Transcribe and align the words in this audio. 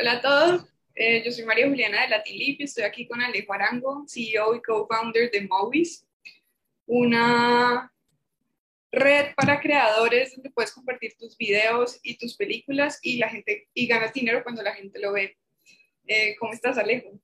Hola 0.00 0.12
a 0.12 0.20
todos, 0.20 0.64
eh, 0.94 1.24
yo 1.24 1.32
soy 1.32 1.44
María 1.44 1.66
Juliana 1.66 2.02
de 2.02 2.10
Latilip 2.10 2.60
y 2.60 2.64
estoy 2.64 2.84
aquí 2.84 3.08
con 3.08 3.20
Alejo 3.20 3.52
Arango, 3.52 4.04
CEO 4.06 4.54
y 4.54 4.62
co-founder 4.62 5.28
de 5.28 5.40
Movies, 5.48 6.06
una 6.86 7.92
red 8.92 9.34
para 9.34 9.60
creadores 9.60 10.36
donde 10.36 10.50
puedes 10.50 10.70
compartir 10.70 11.16
tus 11.18 11.36
videos 11.36 11.98
y 12.04 12.16
tus 12.16 12.36
películas 12.36 13.00
y 13.02 13.16
la 13.16 13.28
gente 13.28 13.68
y 13.74 13.88
ganas 13.88 14.12
dinero 14.12 14.44
cuando 14.44 14.62
la 14.62 14.72
gente 14.72 15.00
lo 15.00 15.14
ve. 15.14 15.36
Eh, 16.06 16.36
¿Cómo 16.38 16.52
estás, 16.52 16.78
Alejo? 16.78 17.20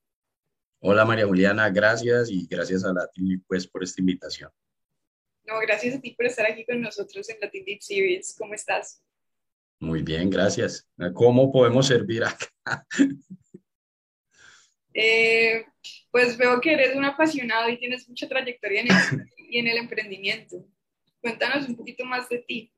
Hola 0.79 1.05
María 1.05 1.25
Juliana, 1.25 1.69
gracias 1.69 2.29
y 2.29 2.45
gracias 2.45 2.83
a 2.83 2.91
Latin 2.91 3.41
pues 3.47 3.65
por 3.65 3.83
esta 3.83 4.01
invitación. 4.01 4.51
No, 5.45 5.59
gracias 5.61 5.95
a 5.95 6.01
ti 6.01 6.11
por 6.11 6.25
estar 6.25 6.45
aquí 6.45 6.65
con 6.65 6.81
nosotros 6.81 7.29
en 7.29 7.39
Latin 7.39 7.63
Deep 7.63 7.81
Series. 7.81 8.35
¿Cómo 8.37 8.53
estás? 8.53 9.01
Muy 9.79 10.01
bien, 10.01 10.29
gracias. 10.29 10.87
¿Cómo 11.13 11.51
podemos 11.51 11.87
servir 11.87 12.23
acá? 12.23 12.85
Eh, 14.97 15.65
pues 16.09 16.37
veo 16.37 16.61
que 16.61 16.71
eres 16.71 16.95
un 16.95 17.03
apasionado 17.03 17.69
y 17.69 17.77
tienes 17.77 18.07
mucha 18.07 18.29
trayectoria 18.29 18.81
en 18.81 18.87
el, 18.87 18.93
y 19.49 19.59
en 19.59 19.67
el 19.67 19.77
emprendimiento. 19.77 20.65
Cuéntanos 21.19 21.67
un 21.67 21.75
poquito 21.75 22.05
más 22.05 22.29
de 22.29 22.39
ti. 22.47 22.71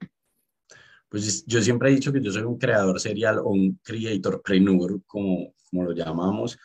Pues 1.09 1.45
yo 1.45 1.61
siempre 1.61 1.89
he 1.89 1.95
dicho 1.95 2.11
que 2.11 2.21
yo 2.21 2.31
soy 2.31 2.41
un 2.41 2.57
creador 2.57 2.99
serial 2.99 3.39
o 3.39 3.49
un 3.49 3.79
creatorpreneur, 3.83 5.01
como, 5.05 5.53
como 5.69 5.83
lo 5.83 5.93
llamamos, 5.93 6.57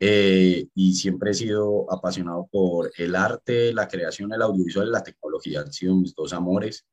eh, 0.00 0.66
y 0.74 0.94
siempre 0.94 1.30
he 1.30 1.34
sido 1.34 1.90
apasionado 1.92 2.48
por 2.50 2.90
el 2.96 3.14
arte, 3.14 3.72
la 3.72 3.86
creación, 3.86 4.32
el 4.32 4.42
audiovisual 4.42 4.88
y 4.88 4.90
la 4.90 5.02
tecnología. 5.02 5.60
Han 5.60 5.72
sido 5.72 5.94
mis 5.94 6.14
dos 6.14 6.32
amores. 6.32 6.86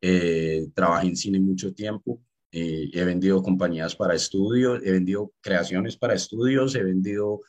Eh, 0.00 0.68
trabajé 0.74 1.08
en 1.08 1.16
cine 1.16 1.38
mucho 1.38 1.72
tiempo, 1.74 2.20
eh, 2.52 2.90
he 2.92 3.04
vendido 3.04 3.42
compañías 3.42 3.94
para 3.94 4.14
estudios, 4.14 4.80
he 4.84 4.92
vendido 4.92 5.32
creaciones 5.40 5.96
para 5.96 6.14
estudios, 6.14 6.74
he 6.74 6.82
vendido, 6.82 7.40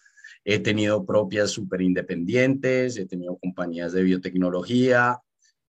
he 0.44 0.60
tenido 0.60 1.06
propias 1.06 1.52
súper 1.52 1.82
independientes, 1.82 2.98
he 2.98 3.06
tenido 3.06 3.38
compañías 3.38 3.94
de 3.94 4.04
biotecnología. 4.04 5.20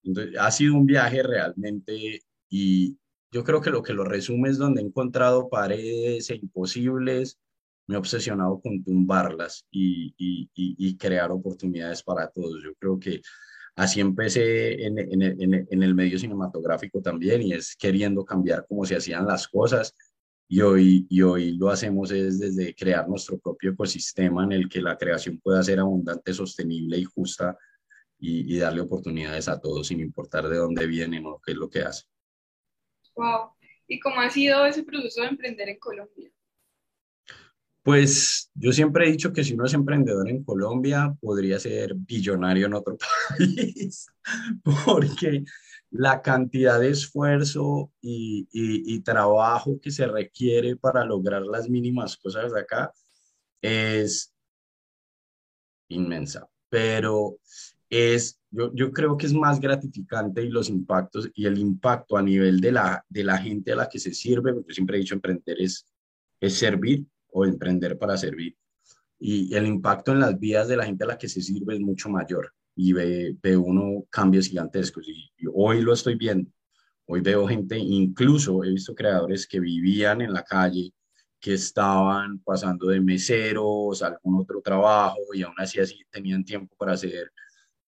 Entonces, 0.03 0.37
ha 0.39 0.51
sido 0.51 0.75
un 0.75 0.87
viaje 0.87 1.23
realmente 1.23 2.23
y 2.48 2.97
yo 3.31 3.45
creo 3.45 3.62
que 3.62 3.71
lo 3.71 3.83
que 3.83 3.95
lo 3.95 4.05
resume 4.05 4.51
es 4.51 4.59
donde 4.59 4.83
he 4.83 4.84
encontrado 4.84 5.49
paredes 5.49 6.28
e 6.31 6.37
imposibles, 6.37 7.39
me 7.87 7.95
he 7.95 7.99
obsesionado 7.99 8.61
con 8.61 8.84
tumbarlas 8.84 9.67
y, 9.71 10.97
crear 10.99 11.33
oportunidades 11.33 12.03
para 12.03 12.31
todos. 12.31 12.62
Yo 12.62 12.75
creo 12.75 12.99
que 12.99 13.23
Así 13.75 14.01
empecé 14.01 14.84
en, 14.84 14.98
el 14.98 15.95
medio 15.95 16.19
cinematográfico 16.19 17.01
también 17.01 17.42
y 17.42 17.55
es 17.55 17.75
queriendo 17.75 18.25
cambiar 18.25 18.67
cómo 18.69 18.84
se 18.84 18.97
hacían 18.97 19.27
las 19.27 19.48
cosas. 19.48 19.95
Y 20.47 20.61
hoy, 20.61 21.06
y 21.09 21.23
hoy 21.23 21.56
lo 21.56 21.70
hacemos 21.70 22.11
es 22.11 22.39
desde 22.39 22.75
crear 22.75 23.09
nuestro 23.09 23.39
propio 23.39 23.70
ecosistema 23.70 24.45
en 24.45 24.53
el 24.53 24.69
que 24.69 24.83
la 24.83 24.98
creación 24.98 25.39
pueda 25.39 25.62
ser 25.62 25.81
abundante, 25.81 26.34
sostenible 26.34 26.98
y 26.98 27.05
justa 27.05 27.56
y, 28.19 28.55
y 28.55 28.59
darle 28.59 28.83
oportunidades 28.83 29.48
a 29.48 29.59
todos 29.59 29.87
sin 29.87 30.00
importar 30.00 30.48
de 30.48 30.59
dónde 30.59 30.87
vienen 30.87 31.25
o 31.25 31.41
qué 31.45 31.53
es 31.53 31.59
lo 31.59 31.70
que 31.70 31.81
hacen. 31.81 32.06
Wow. 33.17 33.53
¿Y 33.87 33.98
cómo 34.00 34.20
ha 34.20 34.28
sido 34.28 34.67
ese 34.67 34.83
proceso 34.83 35.23
de 35.23 35.28
emprender 35.28 35.70
en 35.70 35.78
Colombia? 35.78 36.31
Pues 37.83 38.48
yo 38.55 38.70
siempre 38.72 39.08
he 39.08 39.12
dicho 39.12 39.33
que 39.33 39.42
si 39.42 39.55
uno 39.55 39.64
es 39.64 39.75
emprendedor 39.75 40.28
en 40.28 40.44
Colombia, 40.44 41.16
podría 41.20 41.58
ser 41.58 41.94
billonario 41.94 42.66
en 42.66 42.75
otro 42.75 42.97
país, 43.38 44.06
porque 44.84 45.44
la 45.91 46.22
cantidad 46.22 46.78
de 46.78 46.91
esfuerzo 46.91 47.92
y, 48.00 49.00
trabajo 49.00 49.80
que 49.80 49.91
se 49.91 50.06
requiere 50.06 50.77
para 50.77 51.05
lograr 51.05 51.42
las 51.42 51.69
mínimas 51.69 52.16
cosas 52.16 52.53
de 52.53 52.60
acá 52.60 52.92
es 53.60 54.33
inmensa, 55.88 56.48
pero 56.69 57.38
es, 57.91 58.38
yo, 58.50 58.72
yo 58.75 58.92
creo 58.92 59.16
que 59.16 59.26
es 59.26 59.34
más 59.34 59.60
gratificante 59.60 60.42
y 60.42 60.48
los 60.48 60.69
impactos 60.71 61.28
y 61.34 61.47
el 61.47 61.59
impacto 61.59 62.16
a 62.16 62.22
nivel 62.22 62.60
de 62.60 62.72
la, 62.72 63.04
de 63.09 63.25
la 63.25 63.38
gente 63.38 63.72
a 63.72 63.76
la 63.76 63.88
que 63.88 63.98
se 63.98 64.15
sirve, 64.15 64.54
porque 64.54 64.69
yo 64.69 64.75
siempre 64.75 64.97
he 64.97 65.00
dicho 65.00 65.15
emprender 65.16 65.60
es, 65.60 65.84
es 66.41 66.54
servir 66.54 67.04
o 67.32 67.44
emprender 67.44 67.98
para 67.98 68.16
servir. 68.16 68.56
Y 69.19 69.54
el 69.54 69.66
impacto 69.66 70.12
en 70.12 70.20
las 70.20 70.38
vidas 70.38 70.69
de 70.69 70.76
la 70.76 70.84
gente 70.84 71.04
a 71.04 71.09
la 71.09 71.19
que 71.19 71.28
se 71.28 71.41
sirve 71.41 71.75
es 71.75 71.81
mucho 71.81 72.09
mayor 72.09 72.53
y 72.75 72.93
ve, 72.93 73.37
ve 73.41 73.56
uno 73.56 74.04
cambios 74.10 74.48
gigantescos. 74.48 75.06
Y, 75.06 75.31
y, 75.38 75.47
hoy 75.53 75.82
lo 75.82 75.92
estoy 75.92 76.16
viendo. 76.16 76.50
Hoy 77.06 77.21
veo 77.21 77.47
gente, 77.47 77.76
incluso 77.78 78.65
he 78.65 78.71
visto 78.71 78.94
creadores 78.94 79.47
que 79.47 79.60
vivían 79.60 80.22
en 80.22 80.32
la 80.32 80.42
calle, 80.44 80.92
que 81.41 81.54
estaban 81.54 82.38
pasando 82.38 82.87
de 82.87 83.00
meseros 83.00 84.03
a 84.03 84.06
algún 84.09 84.41
otro 84.41 84.60
trabajo 84.62 85.19
y 85.34 85.42
aún 85.42 85.54
así, 85.59 85.81
así 85.81 86.00
tenían 86.10 86.44
tiempo 86.44 86.75
para 86.76 86.92
hacer 86.92 87.32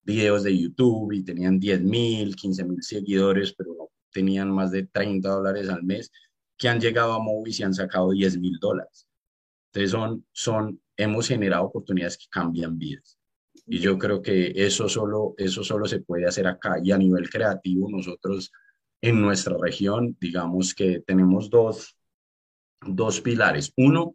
videos 0.02 0.42
de 0.42 0.58
YouTube 0.58 1.12
y 1.12 1.22
tenían 1.22 1.58
10 1.58 1.82
mil, 1.82 2.34
15 2.36 2.64
mil 2.64 2.82
seguidores, 2.82 3.54
pero 3.56 3.74
no 3.74 3.90
tenían 4.12 4.50
más 4.50 4.70
de 4.70 4.86
30 4.86 5.28
dólares 5.28 5.68
al 5.68 5.82
mes, 5.84 6.10
que 6.56 6.68
han 6.68 6.80
llegado 6.80 7.12
a 7.14 7.18
Movis 7.18 7.60
y 7.60 7.62
han 7.62 7.74
sacado 7.74 8.10
10 8.10 8.38
mil 8.38 8.58
dólares. 8.60 9.06
Entonces 9.74 10.22
son, 10.32 10.80
hemos 10.96 11.26
generado 11.26 11.64
oportunidades 11.64 12.16
que 12.16 12.26
cambian 12.30 12.78
vidas. 12.78 13.18
Y 13.66 13.80
yo 13.80 13.98
creo 13.98 14.22
que 14.22 14.52
eso 14.54 14.88
solo, 14.88 15.34
eso 15.36 15.64
solo 15.64 15.86
se 15.86 16.00
puede 16.00 16.26
hacer 16.26 16.46
acá. 16.46 16.76
Y 16.82 16.92
a 16.92 16.98
nivel 16.98 17.28
creativo, 17.28 17.90
nosotros 17.90 18.52
en 19.00 19.20
nuestra 19.20 19.56
región, 19.58 20.16
digamos 20.20 20.74
que 20.74 21.00
tenemos 21.00 21.50
dos, 21.50 21.96
dos 22.86 23.20
pilares. 23.20 23.72
Uno, 23.76 24.14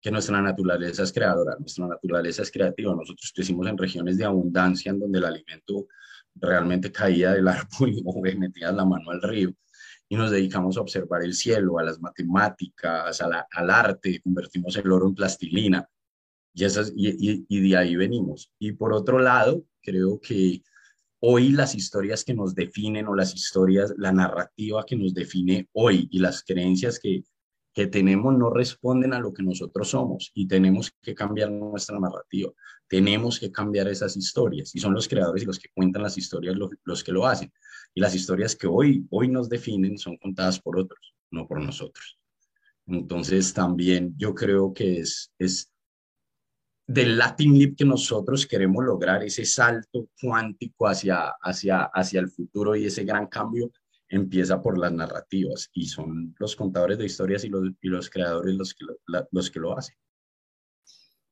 que 0.00 0.10
nuestra 0.10 0.42
naturaleza 0.42 1.04
es 1.04 1.12
creadora, 1.12 1.56
nuestra 1.58 1.86
naturaleza 1.86 2.42
es 2.42 2.50
creativa. 2.50 2.94
Nosotros 2.94 3.32
crecimos 3.34 3.66
en 3.66 3.78
regiones 3.78 4.18
de 4.18 4.26
abundancia 4.26 4.90
en 4.90 5.00
donde 5.00 5.18
el 5.18 5.24
alimento 5.24 5.86
realmente 6.34 6.92
caía 6.92 7.32
del 7.32 7.48
árbol 7.48 7.94
o 8.04 8.20
metías 8.20 8.74
la 8.74 8.84
mano 8.84 9.10
al 9.10 9.22
río 9.22 9.54
y 10.08 10.16
nos 10.16 10.30
dedicamos 10.30 10.76
a 10.76 10.80
observar 10.80 11.22
el 11.22 11.34
cielo, 11.34 11.78
a 11.78 11.82
las 11.82 12.00
matemáticas, 12.00 13.20
a 13.20 13.28
la, 13.28 13.46
al 13.50 13.70
arte, 13.70 14.20
convertimos 14.22 14.76
el 14.76 14.90
oro 14.90 15.06
en 15.06 15.14
plastilina 15.14 15.88
y, 16.54 16.64
esas, 16.64 16.92
y, 16.96 17.08
y, 17.08 17.46
y 17.48 17.68
de 17.68 17.76
ahí 17.76 17.96
venimos. 17.96 18.50
Y 18.58 18.72
por 18.72 18.92
otro 18.92 19.18
lado, 19.18 19.64
creo 19.82 20.18
que 20.20 20.62
hoy 21.20 21.50
las 21.50 21.74
historias 21.74 22.24
que 22.24 22.34
nos 22.34 22.54
definen 22.54 23.06
o 23.08 23.14
las 23.14 23.34
historias, 23.34 23.94
la 23.98 24.12
narrativa 24.12 24.84
que 24.86 24.96
nos 24.96 25.12
define 25.14 25.68
hoy 25.72 26.08
y 26.10 26.20
las 26.20 26.42
creencias 26.42 26.98
que, 26.98 27.24
que 27.78 27.86
tenemos 27.86 28.36
no 28.36 28.50
responden 28.50 29.12
a 29.12 29.20
lo 29.20 29.32
que 29.32 29.42
nosotros 29.42 29.90
somos 29.90 30.32
y 30.34 30.48
tenemos 30.48 30.90
que 31.02 31.14
cambiar 31.14 31.50
nuestra 31.50 31.98
narrativa. 32.00 32.50
Tenemos 32.88 33.38
que 33.38 33.52
cambiar 33.52 33.88
esas 33.88 34.16
historias 34.16 34.74
y 34.74 34.80
son 34.80 34.94
los 34.94 35.06
creadores 35.06 35.42
y 35.42 35.46
los 35.46 35.58
que 35.58 35.68
cuentan 35.74 36.02
las 36.02 36.18
historias 36.18 36.56
los, 36.56 36.70
los 36.84 37.04
que 37.04 37.12
lo 37.12 37.26
hacen. 37.26 37.52
Y 37.98 38.00
las 38.00 38.14
historias 38.14 38.54
que 38.54 38.68
hoy, 38.68 39.04
hoy 39.10 39.26
nos 39.26 39.48
definen 39.48 39.98
son 39.98 40.16
contadas 40.18 40.60
por 40.60 40.78
otros, 40.78 41.16
no 41.32 41.48
por 41.48 41.60
nosotros. 41.60 42.16
Entonces 42.86 43.52
también 43.52 44.14
yo 44.16 44.36
creo 44.36 44.72
que 44.72 45.00
es, 45.00 45.32
es 45.36 45.72
del 46.86 47.18
Latin 47.18 47.58
Leap 47.58 47.76
que 47.76 47.84
nosotros 47.84 48.46
queremos 48.46 48.84
lograr, 48.84 49.24
ese 49.24 49.44
salto 49.44 50.10
cuántico 50.22 50.86
hacia, 50.86 51.34
hacia, 51.42 51.90
hacia 51.92 52.20
el 52.20 52.30
futuro 52.30 52.76
y 52.76 52.84
ese 52.84 53.02
gran 53.02 53.26
cambio 53.26 53.72
empieza 54.08 54.62
por 54.62 54.78
las 54.78 54.92
narrativas 54.92 55.68
y 55.72 55.88
son 55.88 56.36
los 56.38 56.54
contadores 56.54 56.98
de 56.98 57.06
historias 57.06 57.42
y 57.42 57.48
los, 57.48 57.64
y 57.82 57.88
los 57.88 58.08
creadores 58.08 58.54
los 58.54 58.74
que 58.74 58.84
lo, 58.84 58.96
la, 59.08 59.26
los 59.32 59.50
que 59.50 59.58
lo 59.58 59.76
hacen. 59.76 59.96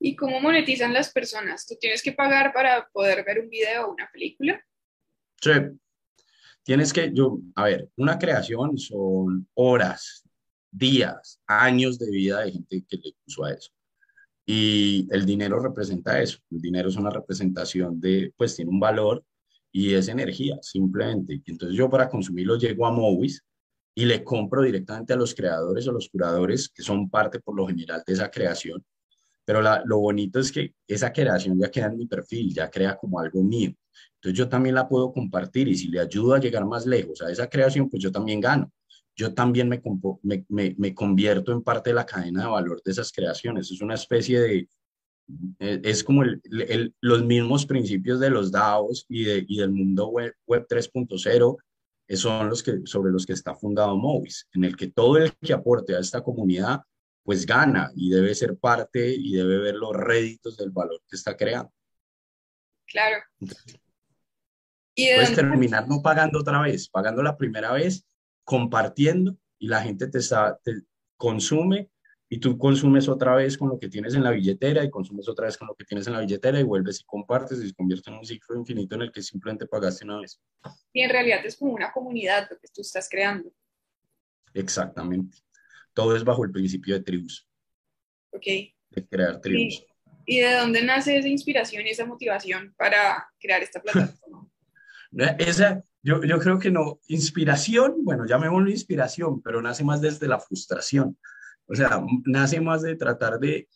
¿Y 0.01 0.17
cómo 0.17 0.41
monetizan 0.41 0.93
las 0.93 1.13
personas? 1.13 1.65
¿Tú 1.65 1.77
tienes 1.81 2.03
que 2.03 2.11
pagar 2.11 2.53
para 2.53 2.89
poder 2.89 3.25
ver 3.25 3.39
un 3.39 3.51
video 3.51 3.87
o 3.87 3.93
una 3.93 4.11
película? 4.13 4.61
Sí, 5.41 5.53
tienes 6.67 6.93
que, 6.93 7.13
yo, 7.15 7.39
a 7.55 7.65
ver, 7.65 7.89
una 7.97 8.19
creación 8.19 8.77
son 8.77 9.49
horas, 9.55 10.25
días, 10.73 11.41
años 11.47 11.97
de 11.97 12.11
vida 12.11 12.41
de 12.41 12.53
gente 12.53 12.85
que 12.89 12.97
le 12.97 13.15
puso 13.25 13.45
a 13.45 13.53
eso. 13.53 13.71
Y 14.45 15.07
el 15.13 15.25
dinero 15.25 15.61
representa 15.61 16.21
eso. 16.21 16.39
El 16.51 16.61
dinero 16.61 16.89
es 16.89 16.97
una 16.97 17.11
representación 17.11 18.01
de, 18.01 18.35
pues 18.37 18.57
tiene 18.57 18.73
un 18.73 18.81
valor 18.81 19.25
y 19.71 19.95
es 19.95 20.09
energía, 20.09 20.59
simplemente. 20.61 21.41
Entonces 21.47 21.77
yo 21.77 21.89
para 21.89 22.09
consumirlo 22.09 22.59
llego 22.59 22.85
a 22.85 22.91
Movies 22.91 23.45
y 23.95 24.05
le 24.05 24.25
compro 24.25 24.63
directamente 24.63 25.13
a 25.13 25.17
los 25.17 25.37
creadores 25.37 25.87
o 25.87 25.93
los 25.93 26.09
curadores 26.09 26.69
que 26.69 26.83
son 26.83 27.09
parte 27.09 27.39
por 27.39 27.55
lo 27.55 27.69
general 27.69 28.03
de 28.05 28.13
esa 28.13 28.29
creación. 28.29 28.85
Pero 29.47 29.63
lo 29.63 29.99
bonito 29.99 30.41
es 30.41 30.51
que 30.51 30.75
esa 30.87 31.13
creación 31.13 31.59
ya 31.59 31.71
queda 31.71 31.87
en 31.87 31.97
mi 31.97 32.07
perfil, 32.07 32.53
ya 32.53 32.69
crea 32.69 32.97
como 32.97 33.21
algo 33.21 33.43
mío. 33.43 33.73
Entonces 34.17 34.37
yo 34.37 34.49
también 34.49 34.75
la 34.75 34.89
puedo 34.89 35.13
compartir 35.13 35.69
y 35.69 35.77
si 35.77 35.89
le 35.89 36.01
ayudo 36.01 36.35
a 36.35 36.41
llegar 36.41 36.67
más 36.67 36.85
lejos 36.85 37.23
a 37.23 37.31
esa 37.31 37.49
creación, 37.49 37.89
pues 37.89 38.03
yo 38.03 38.11
también 38.11 38.41
gano. 38.41 38.71
Yo 39.15 39.33
también 39.33 39.69
me, 39.69 39.81
me, 40.23 40.75
me, 40.77 40.95
convierto 40.95 41.53
en 41.53 41.63
parte 41.63 41.91
de 41.91 41.95
la 41.95 42.05
cadena 42.05 42.43
de 42.43 42.51
valor 42.51 42.83
de 42.85 42.91
esas 42.91 43.13
creaciones. 43.13 43.71
Es 43.71 43.81
una 43.81 43.95
especie 43.95 44.41
de, 44.41 44.69
eh, 45.61 45.81
es 45.85 46.05
como 46.05 46.23
los 47.01 47.25
mismos 47.25 47.67
principios 47.67 48.21
de 48.21 48.31
los 48.31 48.51
DAOs 48.51 49.07
y, 49.09 49.25
de, 49.25 49.45
y 49.49 49.59
del 49.59 49.71
mundo 49.71 50.09
web, 50.09 50.35
web 50.47 50.67
3.0 50.69 51.57
son 52.11 52.49
los 52.49 52.63
que, 52.63 52.81
sobre 52.85 53.13
los 53.13 53.27
que 53.27 53.33
está 53.33 53.55
fundado 53.55 53.97
Movis, 53.97 54.49
en 54.55 54.65
el 54.65 54.77
que 54.77 54.89
todo 54.89 55.17
el 55.17 55.33
que 55.41 55.53
aporte 55.53 55.95
a 55.95 56.01
esta 56.01 56.23
comunidad 56.23 56.83
pues 57.27 57.45
gana 57.45 57.91
y 57.97 58.09
debe 58.09 58.35
ser 58.37 58.57
parte 58.57 59.13
y 59.13 59.35
debe 59.35 59.59
ver 59.59 59.75
los 59.75 59.93
réditos 59.95 60.57
del 60.57 60.71
valor 60.71 61.03
que 61.09 61.17
está 61.17 61.37
creando. 61.37 61.73
Claro. 62.87 63.17
¿Y 64.95 65.13
puedes 65.13 65.35
terminar 65.35 65.89
no 65.89 66.01
pagando 66.01 66.39
otra 66.39 66.63
vez, 66.63 66.89
pagando 66.89 67.25
la 67.25 67.37
primera 67.37 67.73
vez, 67.73 68.07
compartiendo 68.45 69.37
y 69.59 69.67
la 69.67 69.83
gente 69.83 70.07
te, 70.07 70.21
te 70.63 70.83
consume 71.17 71.91
y 72.29 72.39
tú 72.39 72.57
consumes 72.59 73.09
otra 73.09 73.35
vez 73.35 73.59
con 73.59 73.71
lo 73.71 73.79
que 73.79 73.89
tienes 73.89 74.15
en 74.15 74.23
la 74.23 74.31
billetera 74.31 74.85
y 74.85 74.91
consumes 74.91 75.29
otra 75.29 75.47
vez 75.47 75.59
con 75.59 75.67
lo 75.67 75.75
que 75.75 75.85
tienes 75.85 76.07
en 76.07 76.13
la 76.13 76.21
billetera 76.21 76.61
y 76.61 76.63
vuelves 76.63 77.01
y 77.01 77.05
compartes 77.05 77.59
y 77.59 77.69
se 77.69 77.75
convierte 77.75 78.09
en 78.09 78.19
un 78.19 78.25
ciclo 78.25 78.57
infinito 78.57 78.95
en 78.95 79.03
el 79.03 79.11
que 79.11 79.21
simplemente 79.21 79.67
pagaste 79.67 80.05
una 80.05 80.21
vez. 80.21 80.41
Y 80.93 81.03
en 81.03 81.11
realidad 81.11 81.45
es 81.45 81.57
como 81.57 81.73
una 81.73 81.91
comunidad 81.91 82.47
lo 82.49 82.57
que 82.57 82.69
tú 82.73 82.83
estás 82.83 83.09
creando. 83.09 83.51
Exactamente. 84.55 85.39
Todo 85.97 86.15
es 86.15 86.25
bajo 86.25 86.45
el 86.45 86.53
principio 86.53 86.95
de 86.95 87.03
tribus. 87.03 87.49
Ok. 88.31 88.45
De 88.91 89.09
crear 89.09 89.41
tribus. 89.41 89.83
¿Y, 90.27 90.41
de 90.41 90.57
dónde 90.57 90.83
nace 90.83 91.17
esa 91.17 91.29
inspiración 91.29 91.87
y 91.87 91.91
esa 91.91 92.05
motivación 92.05 92.75
para 92.77 93.27
crear 93.41 93.63
esta 93.63 93.81
plataforma? 93.81 94.47
esa, 95.39 95.83
yo, 96.03 96.23
yo 96.23 96.39
creo 96.39 96.59
que 96.59 96.71
no, 96.71 97.01
inspiración, 97.09 98.05
bueno, 98.05 98.27
llamémoslo 98.27 98.69
inspiración, 98.69 99.41
pero 99.41 99.63
nace 99.63 99.85
más 99.85 100.03
desde 100.03 100.29
la 100.29 100.39
frustración. 100.39 101.17
O 101.65 101.75
sea, 101.75 102.03
nace 102.27 102.61
más 102.61 102.83
de 102.83 102.95
tratar 102.97 103.39
de, 103.39 103.67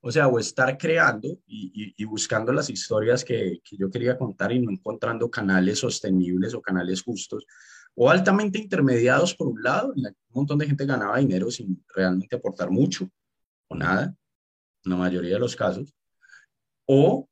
o 0.00 0.12
sea, 0.12 0.28
o 0.28 0.38
estar 0.38 0.76
creando 0.76 1.28
y, 1.46 1.94
y, 1.96 2.04
buscando 2.04 2.52
las 2.52 2.68
historias 2.68 3.24
que, 3.24 3.62
que, 3.64 3.78
yo 3.78 3.88
quería 3.90 4.18
contar 4.18 4.52
y 4.52 4.60
no 4.60 4.70
encontrando 4.70 5.30
canales 5.30 5.78
sostenibles 5.78 6.52
o 6.52 6.60
canales 6.60 7.00
justos, 7.00 7.46
o 7.94 8.10
altamente 8.10 8.58
intermediados 8.58 9.34
por 9.34 9.48
un 9.48 9.62
lado, 9.62 9.92
un 9.94 10.14
montón 10.30 10.58
de 10.58 10.66
gente 10.66 10.86
ganaba 10.86 11.18
dinero 11.18 11.50
sin 11.50 11.84
realmente 11.94 12.36
aportar 12.36 12.70
mucho 12.70 13.08
o 13.68 13.76
nada, 13.76 14.14
en 14.84 14.90
la 14.90 14.96
mayoría 14.96 15.34
de 15.34 15.40
los 15.40 15.56
casos, 15.56 15.94
o 16.86 17.28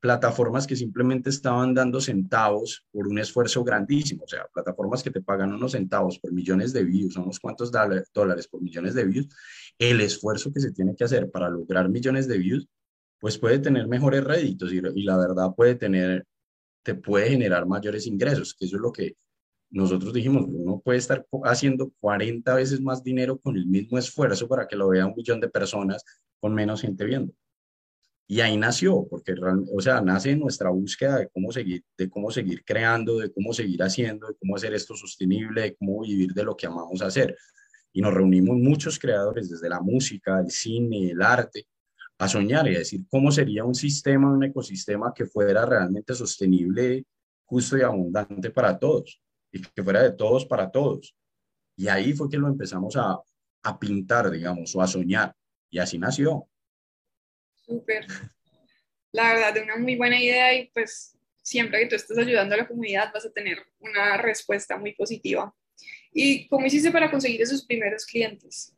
plataformas 0.00 0.66
que 0.66 0.74
simplemente 0.74 1.30
estaban 1.30 1.72
dando 1.74 2.00
centavos 2.00 2.84
por 2.90 3.06
un 3.06 3.20
esfuerzo 3.20 3.62
grandísimo, 3.62 4.24
o 4.24 4.28
sea, 4.28 4.46
plataformas 4.52 5.02
que 5.02 5.12
te 5.12 5.22
pagan 5.22 5.52
unos 5.52 5.72
centavos 5.72 6.18
por 6.18 6.32
millones 6.32 6.72
de 6.72 6.82
views, 6.82 7.16
unos 7.16 7.38
cuantos 7.38 7.70
dólares 7.70 8.48
por 8.48 8.60
millones 8.60 8.94
de 8.94 9.04
views, 9.04 9.28
el 9.78 10.00
esfuerzo 10.00 10.52
que 10.52 10.58
se 10.58 10.72
tiene 10.72 10.96
que 10.96 11.04
hacer 11.04 11.30
para 11.30 11.48
lograr 11.48 11.88
millones 11.88 12.26
de 12.26 12.36
views, 12.36 12.68
pues 13.20 13.38
puede 13.38 13.60
tener 13.60 13.86
mejores 13.86 14.24
réditos 14.24 14.72
y, 14.72 14.78
y 14.78 15.04
la 15.04 15.16
verdad 15.16 15.54
puede 15.56 15.76
tener, 15.76 16.26
te 16.82 16.96
puede 16.96 17.30
generar 17.30 17.66
mayores 17.66 18.08
ingresos, 18.08 18.54
que 18.54 18.64
eso 18.64 18.76
es 18.76 18.82
lo 18.82 18.92
que 18.92 19.14
nosotros 19.72 20.12
dijimos, 20.12 20.44
uno 20.46 20.80
puede 20.84 20.98
estar 20.98 21.26
haciendo 21.44 21.90
40 22.00 22.54
veces 22.54 22.80
más 22.80 23.02
dinero 23.02 23.38
con 23.38 23.56
el 23.56 23.66
mismo 23.66 23.96
esfuerzo 23.96 24.46
para 24.46 24.68
que 24.68 24.76
lo 24.76 24.88
vea 24.88 25.06
un 25.06 25.14
millón 25.16 25.40
de 25.40 25.48
personas 25.48 26.04
con 26.40 26.54
menos 26.54 26.82
gente 26.82 27.04
viendo. 27.06 27.32
Y 28.28 28.40
ahí 28.40 28.56
nació, 28.56 29.06
porque, 29.08 29.34
o 29.74 29.80
sea, 29.80 30.00
nace 30.00 30.36
nuestra 30.36 30.70
búsqueda 30.70 31.18
de 31.18 31.28
cómo 31.28 31.52
seguir, 31.52 31.84
de 31.96 32.08
cómo 32.08 32.30
seguir 32.30 32.62
creando, 32.64 33.18
de 33.18 33.32
cómo 33.32 33.52
seguir 33.54 33.82
haciendo, 33.82 34.28
de 34.28 34.34
cómo 34.34 34.56
hacer 34.56 34.74
esto 34.74 34.94
sostenible, 34.94 35.62
de 35.62 35.76
cómo 35.76 36.02
vivir 36.02 36.32
de 36.32 36.44
lo 36.44 36.54
que 36.56 36.66
amamos 36.66 37.00
hacer. 37.02 37.36
Y 37.92 38.02
nos 38.02 38.12
reunimos 38.12 38.56
muchos 38.58 38.98
creadores, 38.98 39.50
desde 39.50 39.68
la 39.68 39.80
música, 39.80 40.38
el 40.38 40.50
cine, 40.50 41.10
el 41.10 41.22
arte, 41.22 41.66
a 42.18 42.28
soñar 42.28 42.68
y 42.68 42.76
a 42.76 42.78
decir 42.78 43.04
cómo 43.08 43.32
sería 43.32 43.64
un 43.64 43.74
sistema, 43.74 44.30
un 44.30 44.44
ecosistema 44.44 45.12
que 45.14 45.26
fuera 45.26 45.64
realmente 45.66 46.14
sostenible, 46.14 47.04
justo 47.44 47.76
y 47.76 47.82
abundante 47.82 48.50
para 48.50 48.78
todos, 48.78 49.20
y 49.52 49.62
que 49.62 49.82
fuera 49.84 50.02
de 50.02 50.12
todos 50.12 50.46
para 50.46 50.70
todos. 50.70 51.14
Y 51.76 51.88
ahí 51.88 52.12
fue 52.12 52.28
que 52.28 52.38
lo 52.38 52.48
empezamos 52.48 52.96
a, 52.96 53.20
a 53.62 53.78
pintar, 53.78 54.30
digamos, 54.30 54.74
o 54.74 54.82
a 54.82 54.86
soñar. 54.86 55.34
Y 55.70 55.78
así 55.78 55.98
nació. 55.98 56.48
Súper. 57.54 58.06
La 59.12 59.34
verdad, 59.34 59.54
de 59.54 59.62
una 59.62 59.76
muy 59.76 59.96
buena 59.96 60.20
idea 60.20 60.54
y 60.54 60.70
pues 60.70 61.16
siempre 61.42 61.80
que 61.80 61.86
tú 61.86 61.96
estés 61.96 62.16
ayudando 62.18 62.54
a 62.54 62.58
la 62.58 62.68
comunidad 62.68 63.12
vas 63.12 63.26
a 63.26 63.32
tener 63.32 63.58
una 63.80 64.16
respuesta 64.16 64.76
muy 64.76 64.94
positiva. 64.94 65.54
¿Y 66.12 66.46
cómo 66.48 66.66
hiciste 66.66 66.90
para 66.90 67.10
conseguir 67.10 67.42
esos 67.42 67.64
primeros 67.64 68.04
clientes? 68.06 68.74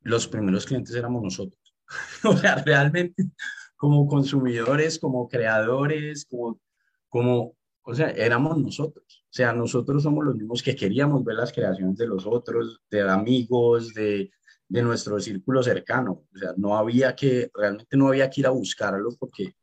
Los 0.00 0.26
primeros 0.28 0.64
clientes 0.64 0.94
éramos 0.94 1.22
nosotros. 1.22 1.60
o 2.24 2.36
sea, 2.36 2.56
realmente 2.56 3.24
como 3.76 4.06
consumidores, 4.06 4.98
como 4.98 5.28
creadores, 5.28 6.24
como, 6.24 6.60
como, 7.08 7.56
o 7.88 7.94
sea, 7.94 8.10
éramos 8.10 8.58
nosotros. 8.58 9.24
O 9.26 9.32
sea, 9.32 9.52
nosotros 9.52 10.02
somos 10.02 10.24
los 10.24 10.34
mismos 10.34 10.60
que 10.60 10.74
queríamos 10.74 11.24
ver 11.24 11.36
las 11.36 11.52
creaciones 11.52 11.96
de 11.96 12.08
los 12.08 12.26
otros, 12.26 12.80
de 12.90 13.08
amigos, 13.08 13.94
de, 13.94 14.32
de 14.68 14.82
nuestro 14.82 15.20
círculo 15.20 15.62
cercano. 15.62 16.24
O 16.34 16.36
sea, 16.36 16.52
no 16.56 16.76
había 16.76 17.14
que, 17.14 17.48
realmente 17.54 17.96
no 17.96 18.08
había 18.08 18.28
que 18.28 18.40
ir 18.40 18.46
a 18.48 18.50
buscarlo 18.50 19.10
porque, 19.20 19.54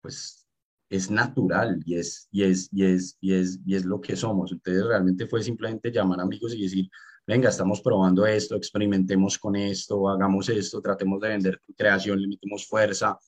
pues, 0.00 0.46
es 0.88 1.10
natural 1.10 1.82
y 1.84 1.96
es, 1.96 2.28
y 2.30 2.44
es, 2.44 2.68
y 2.72 2.84
es, 2.86 3.18
y 3.20 3.34
es, 3.34 3.60
y 3.66 3.74
es 3.74 3.84
lo 3.84 4.00
que 4.00 4.16
somos. 4.16 4.50
Entonces, 4.50 4.82
realmente 4.82 5.26
fue 5.26 5.42
simplemente 5.42 5.92
llamar 5.92 6.20
amigos 6.20 6.54
y 6.54 6.62
decir, 6.62 6.88
venga, 7.26 7.50
estamos 7.50 7.82
probando 7.82 8.24
esto, 8.24 8.56
experimentemos 8.56 9.38
con 9.38 9.54
esto, 9.56 10.08
hagamos 10.08 10.48
esto, 10.48 10.80
tratemos 10.80 11.20
de 11.20 11.28
vender 11.28 11.60
tu 11.66 11.74
creación, 11.74 12.22
le 12.22 12.28
metemos 12.28 12.66
fuerza. 12.66 13.18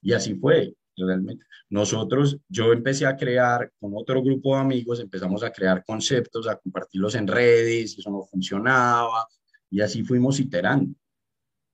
Y 0.00 0.12
así 0.12 0.36
fue, 0.36 0.76
realmente. 0.96 1.44
Nosotros, 1.70 2.38
yo 2.48 2.72
empecé 2.72 3.06
a 3.06 3.16
crear 3.16 3.72
con 3.78 3.92
otro 3.94 4.22
grupo 4.22 4.54
de 4.54 4.62
amigos, 4.62 5.00
empezamos 5.00 5.42
a 5.42 5.50
crear 5.50 5.84
conceptos, 5.84 6.46
a 6.48 6.56
compartirlos 6.56 7.14
en 7.14 7.26
redes, 7.26 7.98
eso 7.98 8.10
no 8.10 8.22
funcionaba, 8.22 9.26
y 9.70 9.80
así 9.80 10.04
fuimos 10.04 10.38
iterando. 10.40 10.94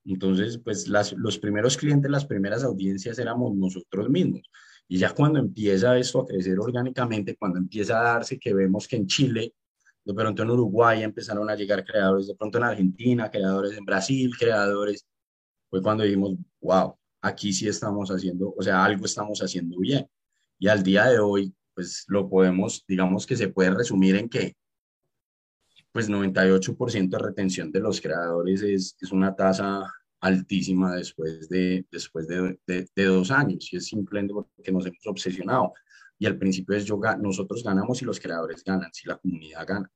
Entonces, 0.05 0.59
pues 0.59 0.89
las, 0.89 1.13
los 1.13 1.39
primeros 1.39 1.77
clientes, 1.77 2.11
las 2.11 2.25
primeras 2.25 2.65
audiencias 2.65 3.19
éramos 3.19 3.55
nosotros 3.55 4.09
mismos. 4.09 4.43
Y 4.89 4.99
ya 4.99 5.15
cuando 5.15 5.39
empieza 5.39 5.97
esto 5.99 6.21
a 6.21 6.27
crecer 6.27 6.59
orgánicamente, 6.59 7.37
cuando 7.37 7.59
empieza 7.59 8.01
a 8.01 8.15
darse 8.15 8.39
que 8.39 8.55
vemos 8.55 8.89
que 8.89 8.97
en 8.97 9.07
Chile, 9.07 9.55
de 10.05 10.15
pronto 10.15 10.43
en 10.43 10.51
Uruguay 10.51 11.03
empezaron 11.03 11.49
a 11.51 11.55
llegar 11.55 11.85
creadores, 11.85 12.27
de 12.27 12.35
pronto 12.35 12.59
en 12.59 12.65
Argentina, 12.65 13.31
creadores 13.31 13.77
en 13.77 13.85
Brasil, 13.85 14.33
creadores, 14.37 15.07
fue 15.69 15.83
cuando 15.83 16.03
dijimos, 16.03 16.35
wow, 16.61 16.97
aquí 17.23 17.53
sí 17.53 17.69
estamos 17.69 18.11
haciendo, 18.11 18.55
o 18.57 18.63
sea, 18.63 18.85
algo 18.85 19.05
estamos 19.05 19.41
haciendo 19.41 19.79
bien. 19.79 20.07
Y 20.59 20.69
al 20.69 20.83
día 20.83 21.07
de 21.07 21.19
hoy, 21.19 21.55
pues 21.75 22.05
lo 22.09 22.29
podemos, 22.29 22.85
digamos 22.87 23.27
que 23.27 23.37
se 23.37 23.49
puede 23.49 23.71
resumir 23.71 24.17
en 24.17 24.29
que 24.29 24.55
pues 25.93 26.09
98% 26.09 27.09
de 27.09 27.19
retención 27.19 27.73
de 27.73 27.81
los 27.81 28.01
creadores 28.01 28.63
es, 28.63 28.97
es 29.01 29.11
una 29.11 29.35
tasa 29.35 29.93
altísima 30.21 30.95
después, 30.95 31.49
de, 31.49 31.85
después 31.91 32.29
de, 32.29 32.59
de, 32.67 33.05
dos 33.05 33.31
años 33.31 33.73
y 33.73 33.77
es 33.77 33.87
simplemente 33.87 34.35
porque 34.35 34.71
nos 34.71 34.87
hemos 34.87 35.07
obsesionado. 35.07 35.73
Y 36.19 36.27
al 36.27 36.39
principio 36.39 36.77
es 36.77 36.85
yo, 36.85 37.01
nosotros 37.21 37.65
ganamos 37.65 38.03
y 38.03 38.05
los 38.05 38.21
creadores 38.21 38.63
ganan, 38.63 38.91
si 38.93 39.09
la 39.09 39.17
comunidad 39.17 39.67
gana. 39.67 39.91